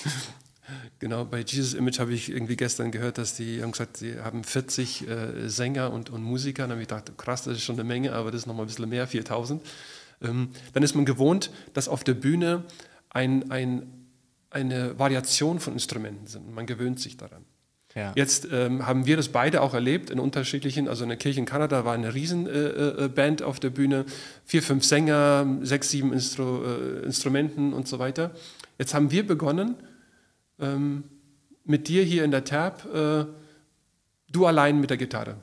[0.98, 4.42] genau, bei Jesus Image habe ich irgendwie gestern gehört, dass die haben gesagt, sie haben
[4.42, 6.62] 40 äh, Sänger und, und Musiker.
[6.62, 8.68] Dann habe ich gedacht, krass, das ist schon eine Menge, aber das ist nochmal ein
[8.68, 9.62] bisschen mehr, 4000.
[10.22, 12.64] Ähm, dann ist man gewohnt, dass auf der Bühne
[13.10, 13.99] ein, ein
[14.50, 16.52] eine Variation von Instrumenten sind.
[16.54, 17.44] Man gewöhnt sich daran.
[17.94, 18.12] Ja.
[18.14, 21.46] Jetzt ähm, haben wir das beide auch erlebt in unterschiedlichen, also in der Kirche in
[21.46, 24.04] Kanada war eine Riesenband äh, äh, auf der Bühne,
[24.44, 28.32] vier, fünf Sänger, sechs, sieben Instru äh, Instrumenten und so weiter.
[28.78, 29.74] Jetzt haben wir begonnen,
[30.60, 31.04] ähm,
[31.64, 33.26] mit dir hier in der Terp, äh,
[34.30, 35.36] du allein mit der Gitarre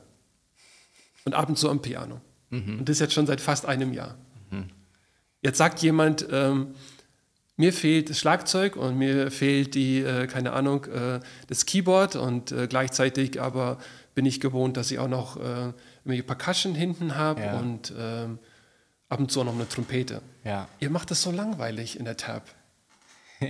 [1.24, 2.20] und ab und zu am Piano.
[2.48, 2.78] Mhm.
[2.78, 4.16] Und das jetzt schon seit fast einem Jahr.
[4.50, 4.70] Mhm.
[5.42, 6.68] Jetzt sagt jemand, ähm,
[7.58, 12.52] mir fehlt das Schlagzeug und mir fehlt die, äh, keine Ahnung, äh, das Keyboard und
[12.52, 13.78] äh, gleichzeitig aber
[14.14, 15.72] bin ich gewohnt, dass ich auch noch äh,
[16.04, 17.58] irgendwelche Percussion hinten habe ja.
[17.58, 18.38] und ähm,
[19.08, 20.22] ab und zu auch noch eine Trompete.
[20.44, 20.68] Ja.
[20.78, 22.48] Ihr macht das so langweilig in der Tab.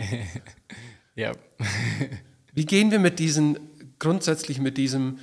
[1.14, 1.32] ja.
[2.54, 3.58] Wie gehen wir mit diesen,
[3.98, 5.18] grundsätzlich mit diesem,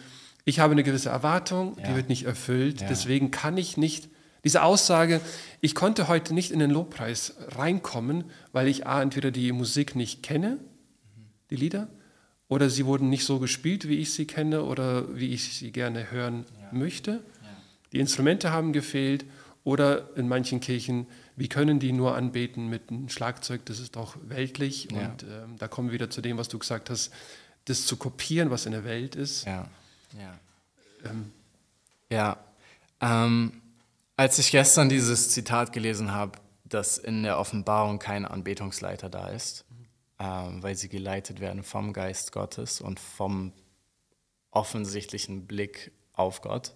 [0.46, 1.88] ich habe eine gewisse Erwartung, ja.
[1.88, 4.10] die wird nicht erfüllt, deswegen kann ich nicht
[4.46, 5.22] diese Aussage,
[5.60, 10.22] ich konnte heute nicht in den Lobpreis reinkommen, weil ich A, entweder die Musik nicht
[10.22, 10.60] kenne,
[11.50, 11.89] die Lieder,
[12.48, 16.12] oder sie wurden nicht so gespielt, wie ich sie kenne oder wie ich sie gerne
[16.12, 16.78] hören ja.
[16.78, 17.12] möchte.
[17.12, 17.50] Ja.
[17.91, 19.26] Die Instrumente haben gefehlt
[19.64, 24.16] oder in manchen Kirchen, wie können die nur anbeten mit einem Schlagzeug, das ist doch
[24.28, 24.89] weltlich.
[24.91, 25.10] Ja.
[25.10, 27.12] Und ähm, da kommen wir wieder zu dem, was du gesagt hast,
[27.66, 29.46] das zu kopieren, was in der Welt ist.
[29.46, 29.68] Ja,
[30.20, 30.39] ja.
[31.10, 31.32] Ähm,
[32.12, 32.38] ja.
[33.02, 33.62] Ähm,
[34.18, 39.66] als ich gestern dieses Zitat gelesen habe, dass in der Offenbarung kein Anbetungsleiter da ist,
[40.20, 43.53] ähm, weil sie geleitet werden vom Geist Gottes und vom
[44.51, 46.74] offensichtlichen Blick auf Gott,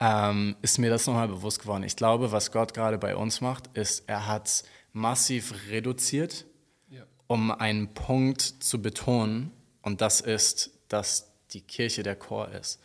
[0.00, 1.82] ähm, ist mir das nochmal bewusst geworden.
[1.82, 6.44] Ich glaube, was Gott gerade bei uns macht, ist, er hat massiv reduziert,
[6.90, 7.04] ja.
[7.26, 12.80] um einen Punkt zu betonen, und das ist dass die Kirche der Chor ist.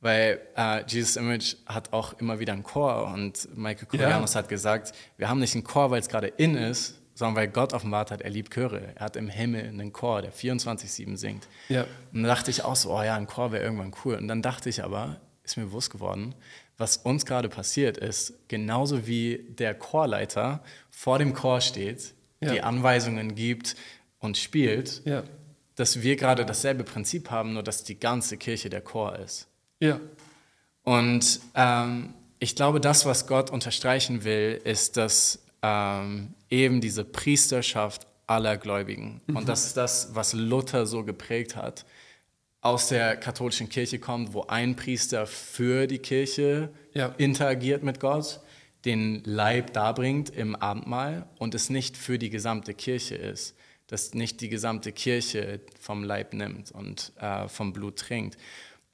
[0.00, 4.40] Weil äh, Jesus Image hat auch immer wieder einen Chor und Michael Koreanos ja.
[4.40, 7.72] hat gesagt, wir haben nicht einen Chor, weil es gerade in ist, sondern weil Gott
[7.72, 8.92] offenbart hat, er liebt Chöre.
[8.94, 11.48] Er hat im Himmel einen Chor, der 24-7 singt.
[11.70, 11.84] Ja.
[12.12, 14.16] Und dann dachte ich auch so, oh ja, ein Chor wäre irgendwann cool.
[14.16, 16.34] Und dann dachte ich aber, ist mir bewusst geworden,
[16.76, 22.52] was uns gerade passiert ist, genauso wie der Chorleiter vor dem Chor steht, ja.
[22.52, 23.76] die Anweisungen gibt
[24.18, 25.22] und spielt, ja.
[25.74, 29.48] dass wir gerade dasselbe Prinzip haben, nur dass die ganze Kirche der Chor ist.
[29.80, 30.00] Ja.
[30.82, 38.06] Und ähm, ich glaube, das, was Gott unterstreichen will, ist, dass ähm, eben diese Priesterschaft
[38.26, 39.36] aller Gläubigen, mhm.
[39.36, 41.84] und das ist das, was Luther so geprägt hat,
[42.60, 47.14] aus der katholischen Kirche kommt, wo ein Priester für die Kirche ja.
[47.16, 48.40] interagiert mit Gott,
[48.84, 53.56] den Leib darbringt im Abendmahl und es nicht für die gesamte Kirche ist,
[53.86, 58.36] dass nicht die gesamte Kirche vom Leib nimmt und äh, vom Blut trinkt.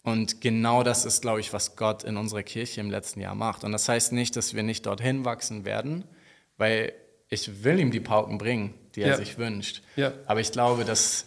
[0.03, 3.63] Und genau das ist, glaube ich, was Gott in unserer Kirche im letzten Jahr macht.
[3.63, 6.05] Und das heißt nicht, dass wir nicht dorthin wachsen werden,
[6.57, 6.93] weil
[7.29, 9.17] ich will ihm die Pauken bringen, die er ja.
[9.17, 9.83] sich wünscht.
[9.97, 10.13] Ja.
[10.27, 11.27] Aber ich glaube, dass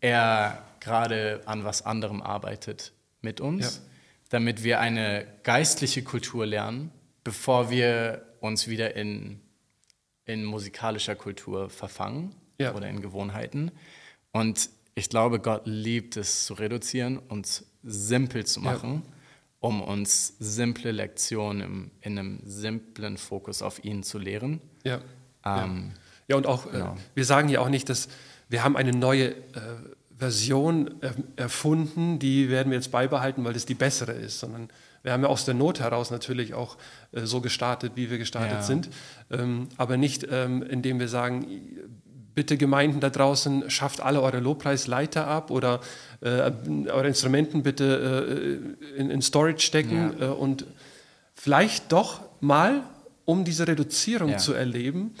[0.00, 3.82] er gerade an was anderem arbeitet mit uns, ja.
[4.28, 6.92] damit wir eine geistliche Kultur lernen,
[7.24, 9.40] bevor wir uns wieder in,
[10.24, 13.70] in musikalischer Kultur verfangen oder in Gewohnheiten.
[14.32, 19.12] Und ich glaube, Gott liebt es zu reduzieren und simpel zu machen, ja.
[19.60, 24.60] um uns simple Lektionen im, in einem simplen Fokus auf ihn zu lehren.
[24.84, 25.00] Ja,
[25.44, 25.92] ähm,
[26.28, 26.36] ja.
[26.36, 26.92] und auch, äh, genau.
[26.92, 28.08] äh, wir sagen ja auch nicht, dass
[28.48, 29.34] wir haben eine neue äh,
[30.18, 31.00] Version
[31.36, 34.68] erfunden, die werden wir jetzt beibehalten, weil das die bessere ist, sondern
[35.02, 36.76] wir haben ja aus der Not heraus natürlich auch
[37.12, 38.62] äh, so gestartet, wie wir gestartet ja.
[38.62, 38.90] sind,
[39.30, 41.46] ähm, aber nicht, ähm, indem wir sagen,
[42.40, 45.82] bitte Gemeinden da draußen, schafft alle eure Lobpreisleiter ab oder
[46.22, 46.50] äh,
[46.88, 48.62] eure Instrumenten bitte
[48.96, 50.28] äh, in, in, Storage stecken ja.
[50.28, 50.64] Äh, und
[51.34, 52.82] vielleicht doch mal,
[53.26, 54.38] um diese Reduzierung ja.
[54.38, 55.12] zu erleben,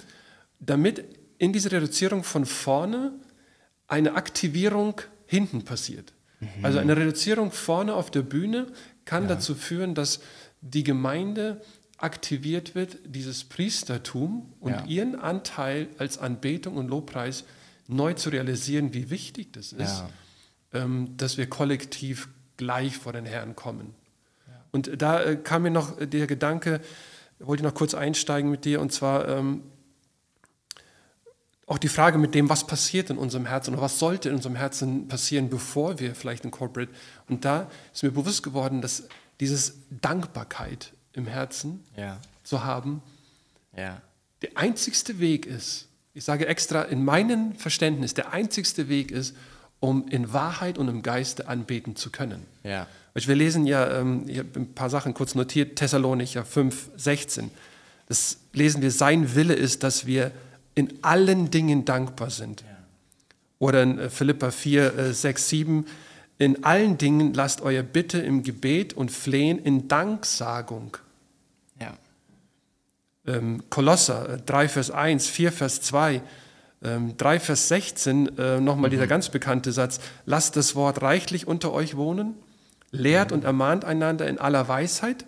[0.60, 1.04] damit
[1.36, 3.12] in dieser Reduzierung von vorne
[3.86, 6.14] eine Aktivierung hinten passiert.
[6.40, 6.64] Mhm.
[6.64, 8.68] Also eine Reduzierung vorne auf der Bühne
[9.04, 9.34] kann ja.
[9.34, 10.20] dazu führen, dass
[10.62, 11.60] die Gemeinde
[12.00, 14.84] aktiviert wird, dieses Priestertum und ja.
[14.86, 17.44] ihren Anteil als Anbetung und Lobpreis
[17.88, 20.10] neu zu realisieren, wie wichtig das ist, ja.
[20.72, 23.94] ähm, dass wir kollektiv gleich vor den Herrn kommen.
[24.72, 26.80] Und da äh, kam mir noch der Gedanke,
[27.38, 29.62] wollte ich noch kurz einsteigen mit dir, und zwar ähm,
[31.66, 34.56] auch die Frage mit dem, was passiert in unserem Herzen oder was sollte in unserem
[34.56, 36.90] Herzen passieren, bevor wir vielleicht in Corporate.
[37.28, 39.04] Und da ist mir bewusst geworden, dass
[39.38, 42.18] dieses Dankbarkeit im Herzen ja.
[42.44, 43.02] zu haben,
[43.76, 44.00] ja.
[44.42, 49.36] der einzigste Weg ist, ich sage extra in meinem Verständnis, der einzigste Weg ist,
[49.78, 52.46] um in Wahrheit und im Geiste anbeten zu können.
[52.64, 52.86] Ja.
[53.14, 57.50] Wir lesen ja, ähm, ich habe ein paar Sachen kurz notiert, Thessalonicher 5, 16.
[58.06, 60.30] Das lesen wir, sein Wille ist, dass wir
[60.74, 62.64] in allen Dingen dankbar sind.
[63.58, 65.86] Oder in äh, Philippa 4, 6, 7,
[66.40, 70.96] in allen Dingen lasst euer Bitte im Gebet und Flehen in Danksagung.
[71.78, 71.92] Ja.
[73.26, 76.22] Ähm, Kolosser 3, äh, Vers 1, 4, Vers 2,
[76.82, 78.92] ähm, 3, Vers 16, äh, nochmal mhm.
[78.92, 82.36] dieser ganz bekannte Satz, lasst das Wort reichlich unter euch wohnen,
[82.90, 83.36] lehrt mhm.
[83.36, 85.26] und ermahnt einander in aller Weisheit.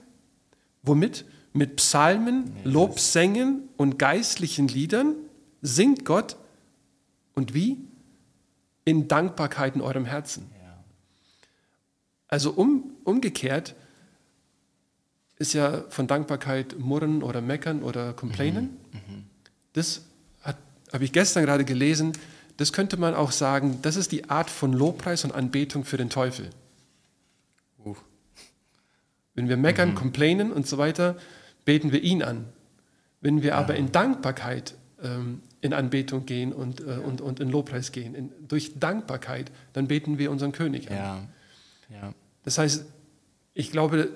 [0.82, 1.26] Womit?
[1.52, 5.14] Mit Psalmen, Lobsängen und geistlichen Liedern
[5.60, 6.36] singt Gott
[7.34, 7.76] und wie?
[8.86, 10.51] In Dankbarkeit in eurem Herzen.
[12.32, 13.74] Also um, umgekehrt
[15.36, 18.70] ist ja von Dankbarkeit murren oder meckern oder complainen.
[18.90, 19.16] Mhm.
[19.16, 19.24] Mhm.
[19.74, 20.06] Das
[20.42, 22.12] habe ich gestern gerade gelesen.
[22.56, 26.08] Das könnte man auch sagen, das ist die Art von Lobpreis und Anbetung für den
[26.08, 26.48] Teufel.
[27.84, 27.96] Uh.
[29.34, 29.94] Wenn wir meckern, mhm.
[29.94, 31.18] complainen und so weiter,
[31.66, 32.46] beten wir ihn an.
[33.20, 33.58] Wenn wir ja.
[33.58, 34.72] aber in Dankbarkeit
[35.02, 38.14] ähm, in Anbetung gehen und, äh, und, und in Lobpreis gehen.
[38.14, 40.96] In, durch Dankbarkeit, dann beten wir unseren König an.
[40.96, 41.28] Ja.
[41.90, 42.14] Ja.
[42.44, 42.84] Das heißt,
[43.54, 44.10] ich glaube,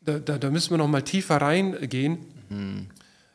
[0.00, 2.86] da, da, da müssen wir noch mal tiefer reingehen, mhm.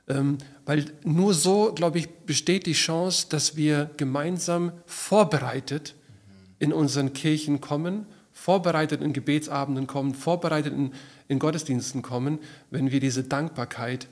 [0.08, 6.56] ähm, weil nur so, glaube ich, besteht die Chance, dass wir gemeinsam vorbereitet mhm.
[6.60, 10.94] in unseren Kirchen kommen, vorbereitet in Gebetsabenden kommen, vorbereitet in,
[11.28, 14.08] in Gottesdiensten kommen, wenn wir diese Dankbarkeit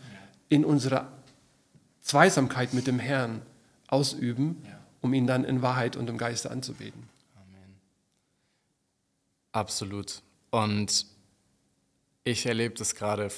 [0.50, 1.12] in unserer
[2.02, 3.42] Zweisamkeit mit dem Herrn
[3.88, 4.80] ausüben, ja.
[5.02, 7.04] um ihn dann in Wahrheit und im Geiste anzubeten.
[9.58, 10.22] Absolut.
[10.52, 11.08] Und
[12.24, 13.30] ich erlebe das gerade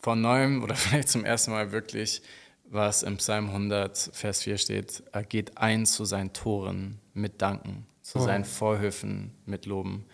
[0.00, 2.22] von neuem oder vielleicht zum ersten Mal wirklich,
[2.64, 7.86] was im Psalm 100, Vers 4 steht, er geht ein zu seinen Toren mit Danken,
[8.02, 8.24] zu oh.
[8.24, 10.06] seinen Vorhöfen mit Loben.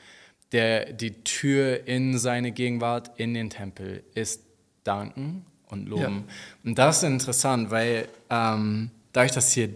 [0.53, 4.43] Der, die Tür in seine Gegenwart, in den Tempel, ist
[4.84, 6.26] Danken und Loben.
[6.28, 6.34] Ja.
[6.64, 9.70] Und das ist interessant, weil ähm, dadurch, dass hier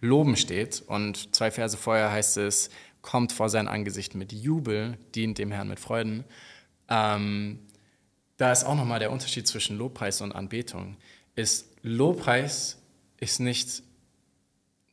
[0.00, 2.70] Loben steht und zwei Verse vorher heißt es,
[3.08, 6.24] kommt vor sein Angesicht mit Jubel, dient dem Herrn mit Freuden.
[6.90, 7.60] Ähm,
[8.36, 10.98] da ist auch nochmal der Unterschied zwischen Lobpreis und Anbetung.
[11.34, 12.76] Ist Lobpreis
[13.16, 13.82] ist nicht,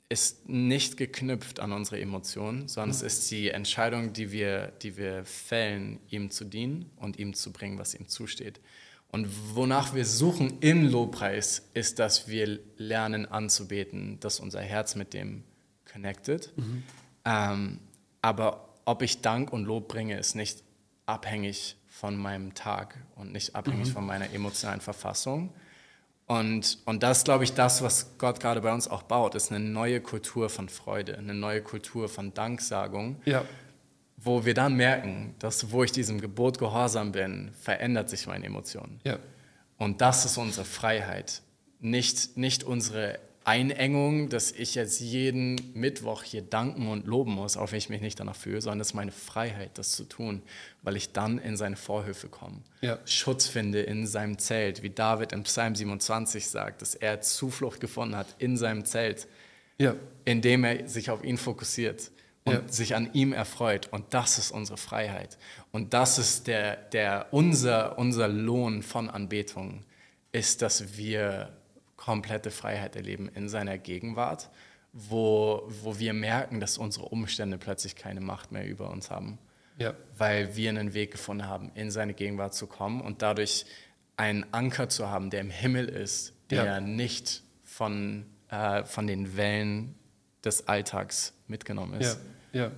[0.08, 5.26] ist nicht geknüpft an unsere Emotionen, sondern es ist die Entscheidung, die wir, die wir
[5.26, 8.62] fällen, ihm zu dienen und ihm zu bringen, was ihm zusteht.
[9.10, 15.14] Und wonach wir suchen im Lobpreis, ist, dass wir lernen anzubeten, dass unser Herz mit
[15.14, 15.44] dem
[15.84, 16.54] connected.
[16.56, 16.84] Mhm.
[17.26, 17.80] Ähm,
[18.26, 20.64] aber ob ich Dank und Lob bringe, ist nicht
[21.06, 23.94] abhängig von meinem Tag und nicht abhängig mhm.
[23.94, 25.54] von meiner emotionalen Verfassung.
[26.26, 29.52] Und, und das ist, glaube ich, das, was Gott gerade bei uns auch baut, ist
[29.52, 33.46] eine neue Kultur von Freude, eine neue Kultur von Danksagung, ja.
[34.18, 39.00] wo wir dann merken, dass wo ich diesem Gebot gehorsam bin, verändert sich meine Emotion.
[39.04, 39.20] Ja.
[39.78, 41.44] Und das ist unsere Freiheit,
[41.80, 47.72] nicht, nicht unsere Einengung, dass ich jetzt jeden Mittwoch hier danken und loben muss, auch
[47.72, 50.42] wenn ich mich nicht danach fühle, sondern es ist meine Freiheit, das zu tun,
[50.82, 52.62] weil ich dann in seine Vorhöfe komme.
[52.82, 52.98] Ja.
[53.06, 58.16] Schutz finde in seinem Zelt, wie David im Psalm 27 sagt, dass er Zuflucht gefunden
[58.16, 59.28] hat in seinem Zelt,
[59.78, 59.96] ja.
[60.26, 62.10] indem er sich auf ihn fokussiert
[62.46, 62.62] und ja.
[62.68, 63.90] sich an ihm erfreut.
[63.92, 65.38] Und das ist unsere Freiheit.
[65.72, 69.84] Und das ist der, der unser, unser Lohn von Anbetung,
[70.32, 71.54] ist, dass wir
[72.06, 74.52] komplette Freiheit erleben in seiner Gegenwart,
[74.94, 79.40] wo, wo wir merken, dass unsere Umstände plötzlich keine Macht mehr über uns haben.
[79.80, 79.96] Ja.
[80.16, 83.66] Weil wir einen Weg gefunden haben, in seine Gegenwart zu kommen und dadurch
[84.18, 86.80] einen Anker zu haben, der im Himmel ist, der ja.
[86.80, 89.96] nicht von, äh, von den Wellen
[90.44, 92.20] des Alltags mitgenommen ist.
[92.54, 92.72] Ja, ja.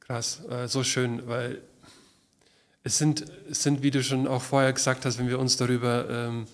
[0.00, 1.62] Krass, äh, so schön, weil
[2.84, 6.08] es sind, es sind, wie du schon auch vorher gesagt hast, wenn wir uns darüber
[6.10, 6.46] ähm,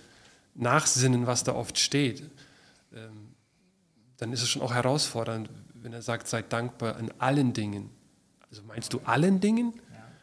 [0.57, 2.23] nachsinnen, was da oft steht,
[2.95, 3.35] ähm,
[4.17, 7.91] dann ist es schon auch herausfordernd, wenn er sagt, seid dankbar in allen Dingen.
[8.51, 9.75] Also meinst du allen Dingen?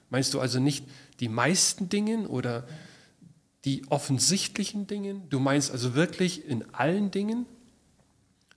[0.09, 0.85] Meinst du also nicht
[1.19, 2.67] die meisten Dingen oder
[3.65, 5.27] die offensichtlichen Dingen?
[5.29, 7.47] Du meinst also wirklich in allen Dingen?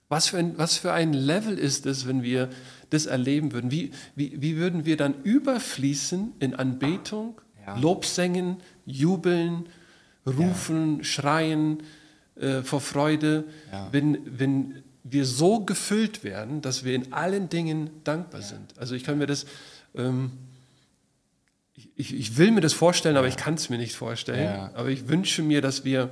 [0.07, 2.49] Was für ein, was für ein Level ist es, wenn wir
[2.91, 3.71] das erleben würden?
[3.71, 7.75] Wie, wie, wie würden wir dann überfließen in Anbetung, ja.
[7.75, 9.67] Lobsängen, Jubeln,
[10.27, 11.03] rufen, ja.
[11.03, 11.83] schreien
[12.35, 13.87] äh, vor Freude, ja.
[13.91, 18.47] wenn, wenn wir so gefüllt werden, dass wir in allen Dingen dankbar ja.
[18.47, 18.77] sind.
[18.77, 19.45] Also ich kann mir das,
[19.95, 20.31] ähm,
[21.95, 24.71] ich, ich, will mir das vorstellen, aber ich kann es mir nicht vorstellen.
[24.73, 26.11] Aber ich wünsche mir, dass wir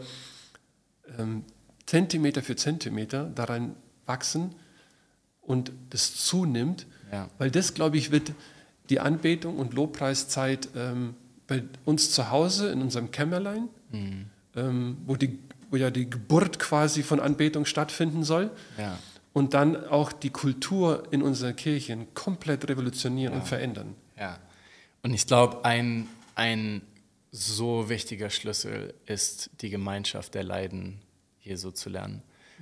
[1.18, 1.43] ähm,
[1.86, 4.55] Zentimeter für Zentimeter daran wachsen
[5.41, 6.88] und das zunimmt,
[7.38, 8.34] weil das, glaube ich, wird
[8.89, 11.16] die Anbetung und Lobpreiszeit ähm,
[11.47, 14.25] bei uns zu Hause in unserem Kämmerlein mhm.
[14.55, 15.39] ähm, wo, die,
[15.69, 18.51] wo ja die Geburt quasi von Anbetung stattfinden soll.
[18.77, 18.99] Ja.
[19.33, 23.39] Und dann auch die Kultur in unseren Kirchen komplett revolutionieren ja.
[23.39, 23.95] und verändern.
[24.17, 24.39] Ja.
[25.03, 26.81] Und ich glaube, ein, ein
[27.31, 31.01] so wichtiger Schlüssel ist die Gemeinschaft der Leiden
[31.41, 32.21] Jesu zu lernen.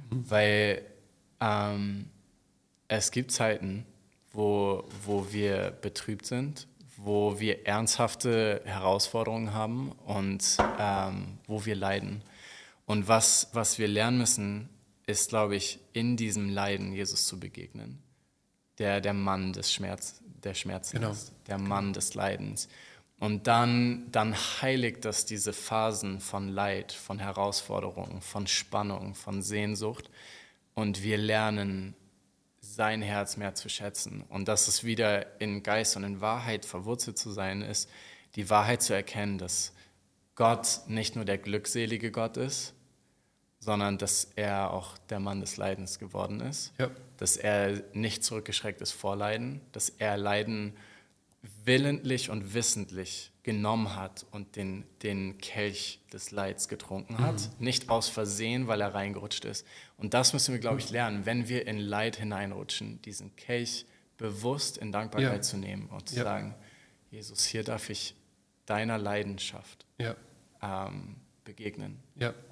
[0.09, 0.29] Mhm.
[0.29, 0.81] Weil
[1.39, 2.05] ähm,
[2.87, 3.85] es gibt Zeiten,
[4.31, 6.67] wo, wo wir betrübt sind,
[7.03, 12.23] wo wir ernsthafte Herausforderungen haben und ähm, wo wir leiden.
[12.85, 14.69] Und was, was wir lernen müssen,
[15.05, 18.01] ist, glaube ich, in diesem Leiden Jesus zu begegnen.
[18.77, 21.11] Der, der Mann des Schmerz, der Schmerzen genau.
[21.11, 22.69] ist, der Mann des Leidens.
[23.19, 30.09] Und dann, dann heiligt das diese Phasen von Leid, von Herausforderungen, von Spannung, von Sehnsucht.
[30.73, 31.95] Und wir lernen
[32.75, 34.23] sein Herz mehr zu schätzen.
[34.29, 37.89] Und dass es wieder in Geist und in Wahrheit verwurzelt zu sein ist,
[38.35, 39.73] die Wahrheit zu erkennen, dass
[40.35, 42.73] Gott nicht nur der glückselige Gott ist,
[43.59, 46.89] sondern dass er auch der Mann des Leidens geworden ist, ja.
[47.17, 50.75] dass er nicht zurückgeschreckt ist vor Leiden, dass er Leiden
[51.63, 57.49] willentlich und wissentlich genommen hat und den, den Kelch des Leids getrunken hat.
[57.59, 57.65] Mhm.
[57.65, 59.67] Nicht aus Versehen, weil er reingerutscht ist.
[59.97, 63.85] Und das müssen wir, glaube ich, lernen, wenn wir in Leid hineinrutschen, diesen Kelch
[64.17, 65.41] bewusst in Dankbarkeit ja.
[65.41, 66.23] zu nehmen und zu ja.
[66.23, 66.55] sagen,
[67.11, 68.15] Jesus, hier darf ich
[68.65, 70.15] deiner Leidenschaft ja.
[70.61, 71.99] ähm, begegnen.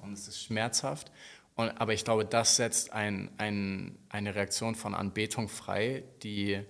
[0.02, 1.10] Und es ist schmerzhaft.
[1.54, 6.60] Und, aber ich glaube, das setzt ein, ein, eine Reaktion von Anbetung frei, die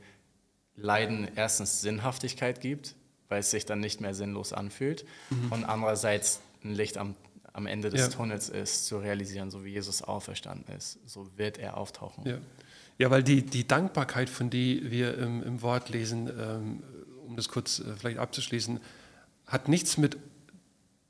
[0.74, 2.94] Leiden erstens Sinnhaftigkeit gibt,
[3.33, 5.53] weil es sich dann nicht mehr sinnlos anfühlt mhm.
[5.53, 7.14] und andererseits ein Licht am,
[7.55, 8.09] am Ende des Ja.
[8.09, 12.26] Tunnels ist, zu realisieren, so wie Jesus auferstanden ist, so wird er auftauchen.
[12.26, 12.37] Ja,
[12.99, 16.83] ja weil die, die Dankbarkeit, von die wir im, im Wort lesen, ähm,
[17.26, 18.80] um das kurz äh, vielleicht abzuschließen,
[19.47, 20.18] hat nichts mit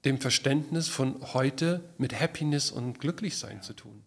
[0.05, 4.05] dem Verständnis von heute mit Happiness und Glücklichsein zu tun.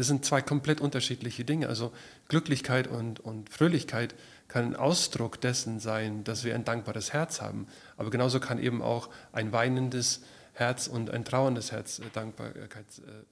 [0.00, 1.68] Das sind zwei komplett unterschiedliche Dinge.
[1.68, 1.92] Also
[2.28, 4.14] Glücklichkeit und, und Fröhlichkeit
[4.48, 7.66] kann ein Ausdruck dessen sein, dass wir ein dankbares Herz haben.
[7.98, 10.22] Aber genauso kann eben auch ein weinendes
[10.54, 13.24] Herz und ein trauerndes Herz äh, Dankbarkeit äh, äh,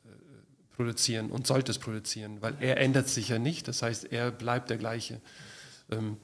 [0.77, 3.67] produzieren und sollte es produzieren, weil er ändert sich ja nicht.
[3.67, 5.23] Das heißt, er bleibt der gleiche.
[5.91, 6.19] Ähm,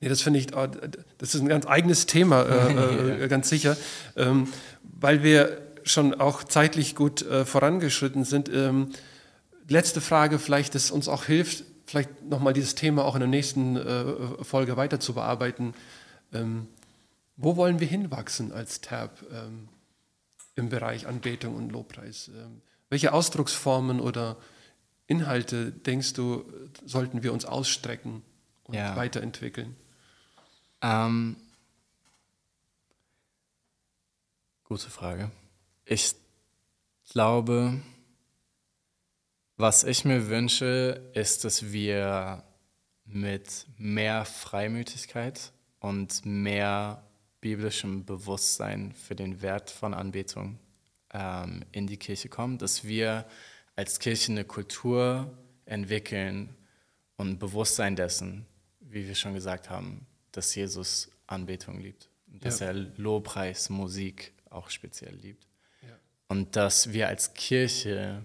[0.00, 0.70] nee, das finde ich, äh,
[1.18, 3.76] das ist ein ganz eigenes Thema, äh, äh, ganz sicher,
[4.16, 4.48] ähm,
[4.82, 8.48] weil wir schon auch zeitlich gut äh, vorangeschritten sind.
[8.48, 8.92] Ähm,
[9.70, 13.76] letzte Frage, vielleicht, das uns auch hilft, vielleicht nochmal dieses Thema auch in der nächsten
[13.76, 15.74] äh, Folge weiter zu bearbeiten.
[16.32, 16.68] Ähm,
[17.36, 19.68] wo wollen wir hinwachsen als TERB ähm,
[20.54, 22.28] im Bereich Anbetung und Lobpreis?
[22.28, 22.60] Ähm,
[22.90, 24.36] welche Ausdrucksformen oder
[25.06, 26.44] Inhalte, denkst du,
[26.84, 28.22] sollten wir uns ausstrecken
[28.64, 28.94] und Ja.
[28.94, 29.74] weiterentwickeln?
[30.82, 31.36] Ähm,
[34.64, 35.30] gute Frage.
[35.84, 36.14] Ich
[37.10, 37.80] glaube,
[39.60, 42.42] was ich mir wünsche, ist, dass wir
[43.04, 47.02] mit mehr Freimütigkeit und mehr
[47.40, 50.58] biblischem Bewusstsein für den Wert von Anbetung
[51.12, 53.26] ähm, in die Kirche kommen, dass wir
[53.76, 56.54] als Kirche eine Kultur entwickeln
[57.16, 58.46] und ein Bewusstsein dessen,
[58.80, 62.66] wie wir schon gesagt haben, dass Jesus Anbetung liebt, dass Ja.
[62.68, 65.46] er Lobpreis, Musik auch speziell liebt.
[65.82, 65.96] Ja.
[66.28, 68.24] Und dass wir als Kirche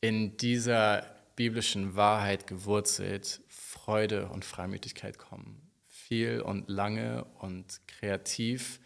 [0.00, 1.04] in dieser
[1.36, 5.60] biblischen Wahrheit gewurzelt Freude und Freimütigkeit kommen.
[5.86, 8.80] Viel und lange und kreativ,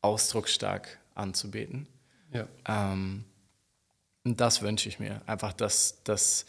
[0.00, 1.88] ausdrucksstark anzubeten.
[2.32, 3.24] Ja, Ähm,
[4.24, 5.22] und das wünsche ich mir.
[5.26, 6.46] Einfach, dass, dass,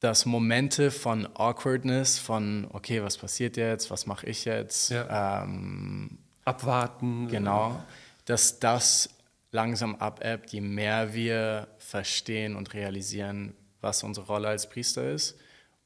[0.00, 5.42] dass Momente von Awkwardness, von, okay, was passiert jetzt, was mache ich jetzt, Ja.
[5.44, 7.28] ähm, abwarten.
[7.28, 7.82] Genau,
[8.24, 9.10] dass das
[9.54, 15.38] langsam abebbt, je mehr wir verstehen und realisieren, was unsere Rolle als Priester ist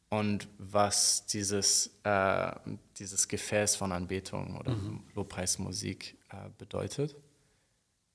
[0.08, 2.50] und was dieses, äh,
[2.98, 4.74] dieses Gefäß von Anbetung oder
[5.14, 7.14] Lobpreismusik äh, bedeutet.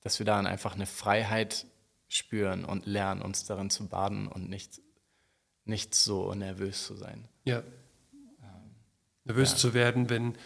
[0.00, 1.66] Dass wir daran einfach eine Freiheit
[2.08, 4.80] spüren und lernen, uns darin zu baden und nicht,
[5.64, 7.28] nicht so nervös zu sein.
[7.44, 7.62] Ja.
[9.22, 9.56] Nervös ja.
[9.56, 10.36] zu werden, wenn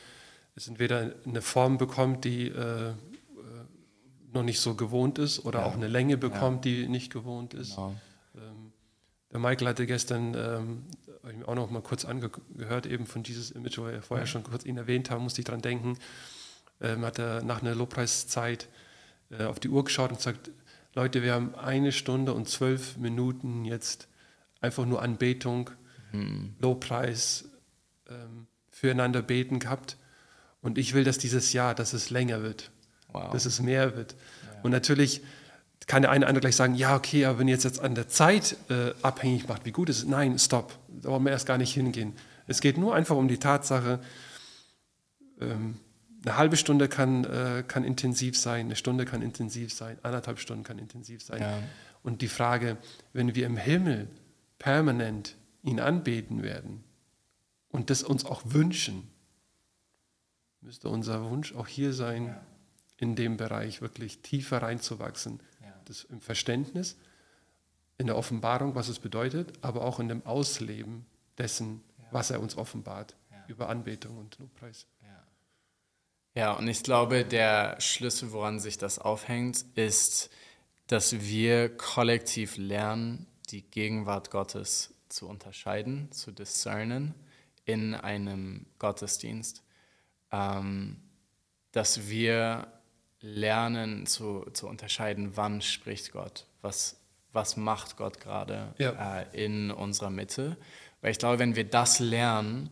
[0.54, 2.92] es entweder eine Form bekommt, die äh,
[4.32, 5.66] noch nicht so gewohnt ist, oder Ja.
[5.66, 7.76] auch eine Länge bekommt, die nicht gewohnt ist.
[7.76, 7.94] Genau.
[8.36, 8.72] Ähm,
[9.32, 10.84] der Michael hatte gestern, ähm,
[11.46, 14.76] auch noch mal kurz angehört, eben von dieses Image, wo wir vorher schon kurz ihn
[14.78, 15.98] erwähnt haben, musste ich dran denken.
[16.80, 18.68] Ähm, hat er nach einer Lobpreiszeit
[19.30, 20.50] äh, auf die Uhr geschaut und gesagt,
[20.94, 24.08] Leute, wir haben eine Stunde und zwölf Minuten jetzt
[24.60, 25.70] einfach nur Anbetung,
[26.12, 26.54] Hm.
[26.60, 27.50] Lobpreis,
[28.08, 29.98] ähm, füreinander beten gehabt.
[30.62, 32.70] Und ich will, dass dieses Jahr, dass es länger wird,
[33.12, 33.30] Wow.
[33.32, 34.14] dass es mehr wird.
[34.62, 35.22] Und natürlich
[35.86, 37.94] kann der eine oder andere gleich sagen, ja, okay, aber wenn ihr jetzt, jetzt an
[37.94, 40.06] der Zeit äh, abhängig macht, wie gut ist es?
[40.06, 42.14] Nein, stopp, da wollen wir erst gar nicht hingehen.
[42.46, 44.00] Es geht nur einfach um die Tatsache,
[45.40, 45.78] ähm,
[46.24, 50.64] eine halbe Stunde kann, äh, kann intensiv sein, eine Stunde kann intensiv sein, anderthalb Stunden
[50.64, 51.40] kann intensiv sein.
[51.40, 51.58] Ja.
[52.02, 52.76] Und die Frage,
[53.12, 54.08] wenn wir im Himmel
[54.58, 56.84] permanent ihn anbeten werden
[57.68, 59.08] und das uns auch wünschen,
[60.60, 62.36] müsste unser Wunsch auch hier sein,
[62.98, 65.40] in dem Bereich wirklich tiefer reinzuwachsen.
[65.62, 65.74] Ja.
[65.86, 66.96] Das im Verständnis,
[67.96, 71.06] in der Offenbarung, was es bedeutet, aber auch in dem Ausleben
[71.38, 73.16] dessen, was er uns offenbart
[73.48, 74.86] über Anbetung und Lobpreis.
[76.34, 80.30] Ja, und ich glaube, der Schlüssel, woran sich das aufhängt, ist,
[80.86, 87.14] dass wir kollektiv lernen, die Gegenwart Gottes zu unterscheiden, zu discernen
[87.64, 89.64] in einem Gottesdienst.
[90.30, 91.02] Ähm,
[91.72, 92.68] dass wir
[93.20, 97.00] lernen zu, zu unterscheiden, wann spricht Gott, was,
[97.32, 99.20] was macht Gott gerade Ja.
[99.20, 100.56] äh, in unserer Mitte.
[101.00, 102.70] Weil ich glaube, wenn wir das lernen,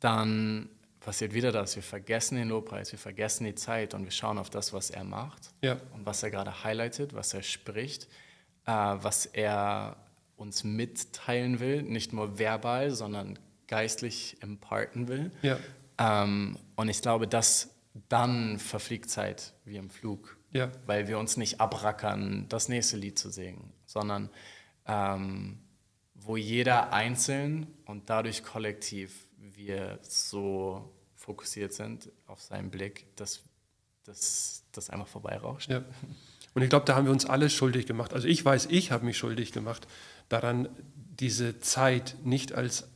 [0.00, 0.68] dann
[1.00, 1.74] passiert wieder das.
[1.76, 5.04] Wir vergessen den Lobpreis, wir vergessen die Zeit und wir schauen auf das, was er
[5.04, 8.04] macht Ja, und was er gerade highlightet, was er spricht,
[8.66, 9.96] äh, was er
[10.36, 15.30] uns mitteilen will, nicht nur verbal, sondern geistlich imparten will.
[15.42, 15.58] ja,
[15.98, 17.70] Ähm, und ich glaube, dass
[18.08, 23.18] dann verfliegt Zeit wie im Flug, ja, weil wir uns nicht abrackern, das nächste Lied
[23.18, 24.30] zu singen, sondern
[24.86, 25.58] ähm,
[26.14, 33.42] wo jeder einzeln und dadurch kollektiv wir so fokussiert sind auf seinen Blick, dass,
[34.04, 35.70] das einfach vorbeirauscht.
[35.70, 35.84] Ja.
[36.54, 38.14] Und ich glaube, da haben wir uns alle schuldig gemacht.
[38.14, 39.86] Also ich weiß, ich habe mich schuldig gemacht
[40.28, 42.88] daran, diese Zeit nicht als,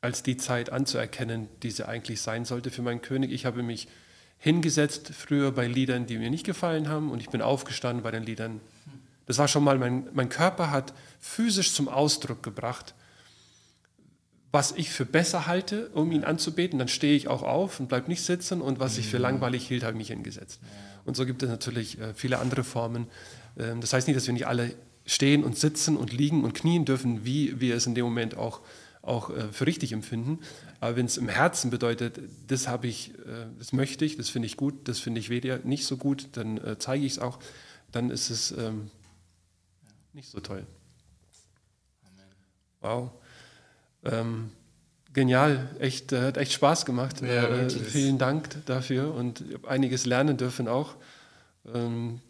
[0.00, 3.32] als die Zeit anzuerkennen, die sie eigentlich sein sollte für meinen König.
[3.32, 3.88] Ich habe mich
[4.40, 8.24] hingesetzt früher bei Liedern, die mir nicht gefallen haben und ich bin aufgestanden bei den
[8.24, 8.60] Liedern.
[9.26, 12.94] Das war schon mal, mein, mein Körper hat physisch zum Ausdruck gebracht,
[14.50, 18.08] was ich für besser halte, um ihn anzubeten, dann stehe ich auch auf und bleibe
[18.08, 19.22] nicht sitzen und was ich für mhm.
[19.22, 20.58] langweilig hielt, habe ich mich hingesetzt.
[21.04, 23.06] Und so gibt es natürlich äh, viele andere Formen.
[23.58, 24.74] Ähm, das heißt nicht, dass wir nicht alle
[25.06, 28.60] stehen und sitzen und liegen und knien dürfen, wie wir es in dem Moment auch,
[29.10, 30.38] auch äh, für richtig empfinden.
[30.80, 34.46] Aber wenn es im Herzen bedeutet, das habe ich, äh, das möchte ich, das finde
[34.46, 37.38] ich gut, das finde ich weder nicht so gut, dann zeige ich es auch,
[37.92, 38.90] dann ist es ähm,
[40.12, 40.66] nicht so toll.
[42.80, 43.10] Wow.
[44.04, 44.50] Ähm,
[45.12, 47.20] genial, echt, äh, hat echt Spaß gemacht.
[47.20, 50.96] Ja, äh, vielen Dank dafür und einiges lernen dürfen auch.
[51.66, 52.20] Ähm,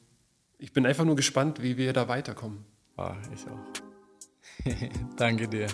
[0.58, 2.64] ich bin einfach nur gespannt, wie wir da weiterkommen.
[2.96, 4.70] Ah, ich auch.
[5.16, 5.68] Danke dir.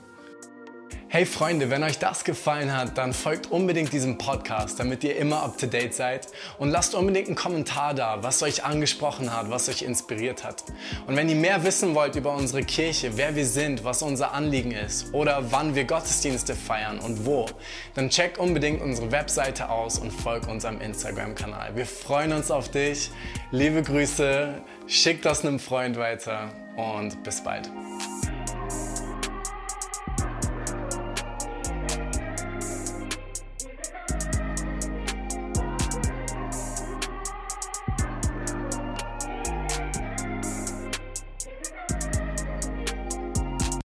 [1.16, 5.42] Hey Freunde, wenn euch das gefallen hat, dann folgt unbedingt diesem Podcast, damit ihr immer
[5.42, 6.28] up to date seid.
[6.58, 10.64] Und lasst unbedingt einen Kommentar da, was euch angesprochen hat, was euch inspiriert hat.
[11.06, 14.72] Und wenn ihr mehr wissen wollt über unsere Kirche, wer wir sind, was unser Anliegen
[14.72, 17.46] ist oder wann wir Gottesdienste feiern und wo,
[17.94, 21.76] dann checkt unbedingt unsere Webseite aus und folgt unserem Instagram-Kanal.
[21.76, 23.10] Wir freuen uns auf dich.
[23.52, 27.70] Liebe Grüße, schickt das einem Freund weiter und bis bald.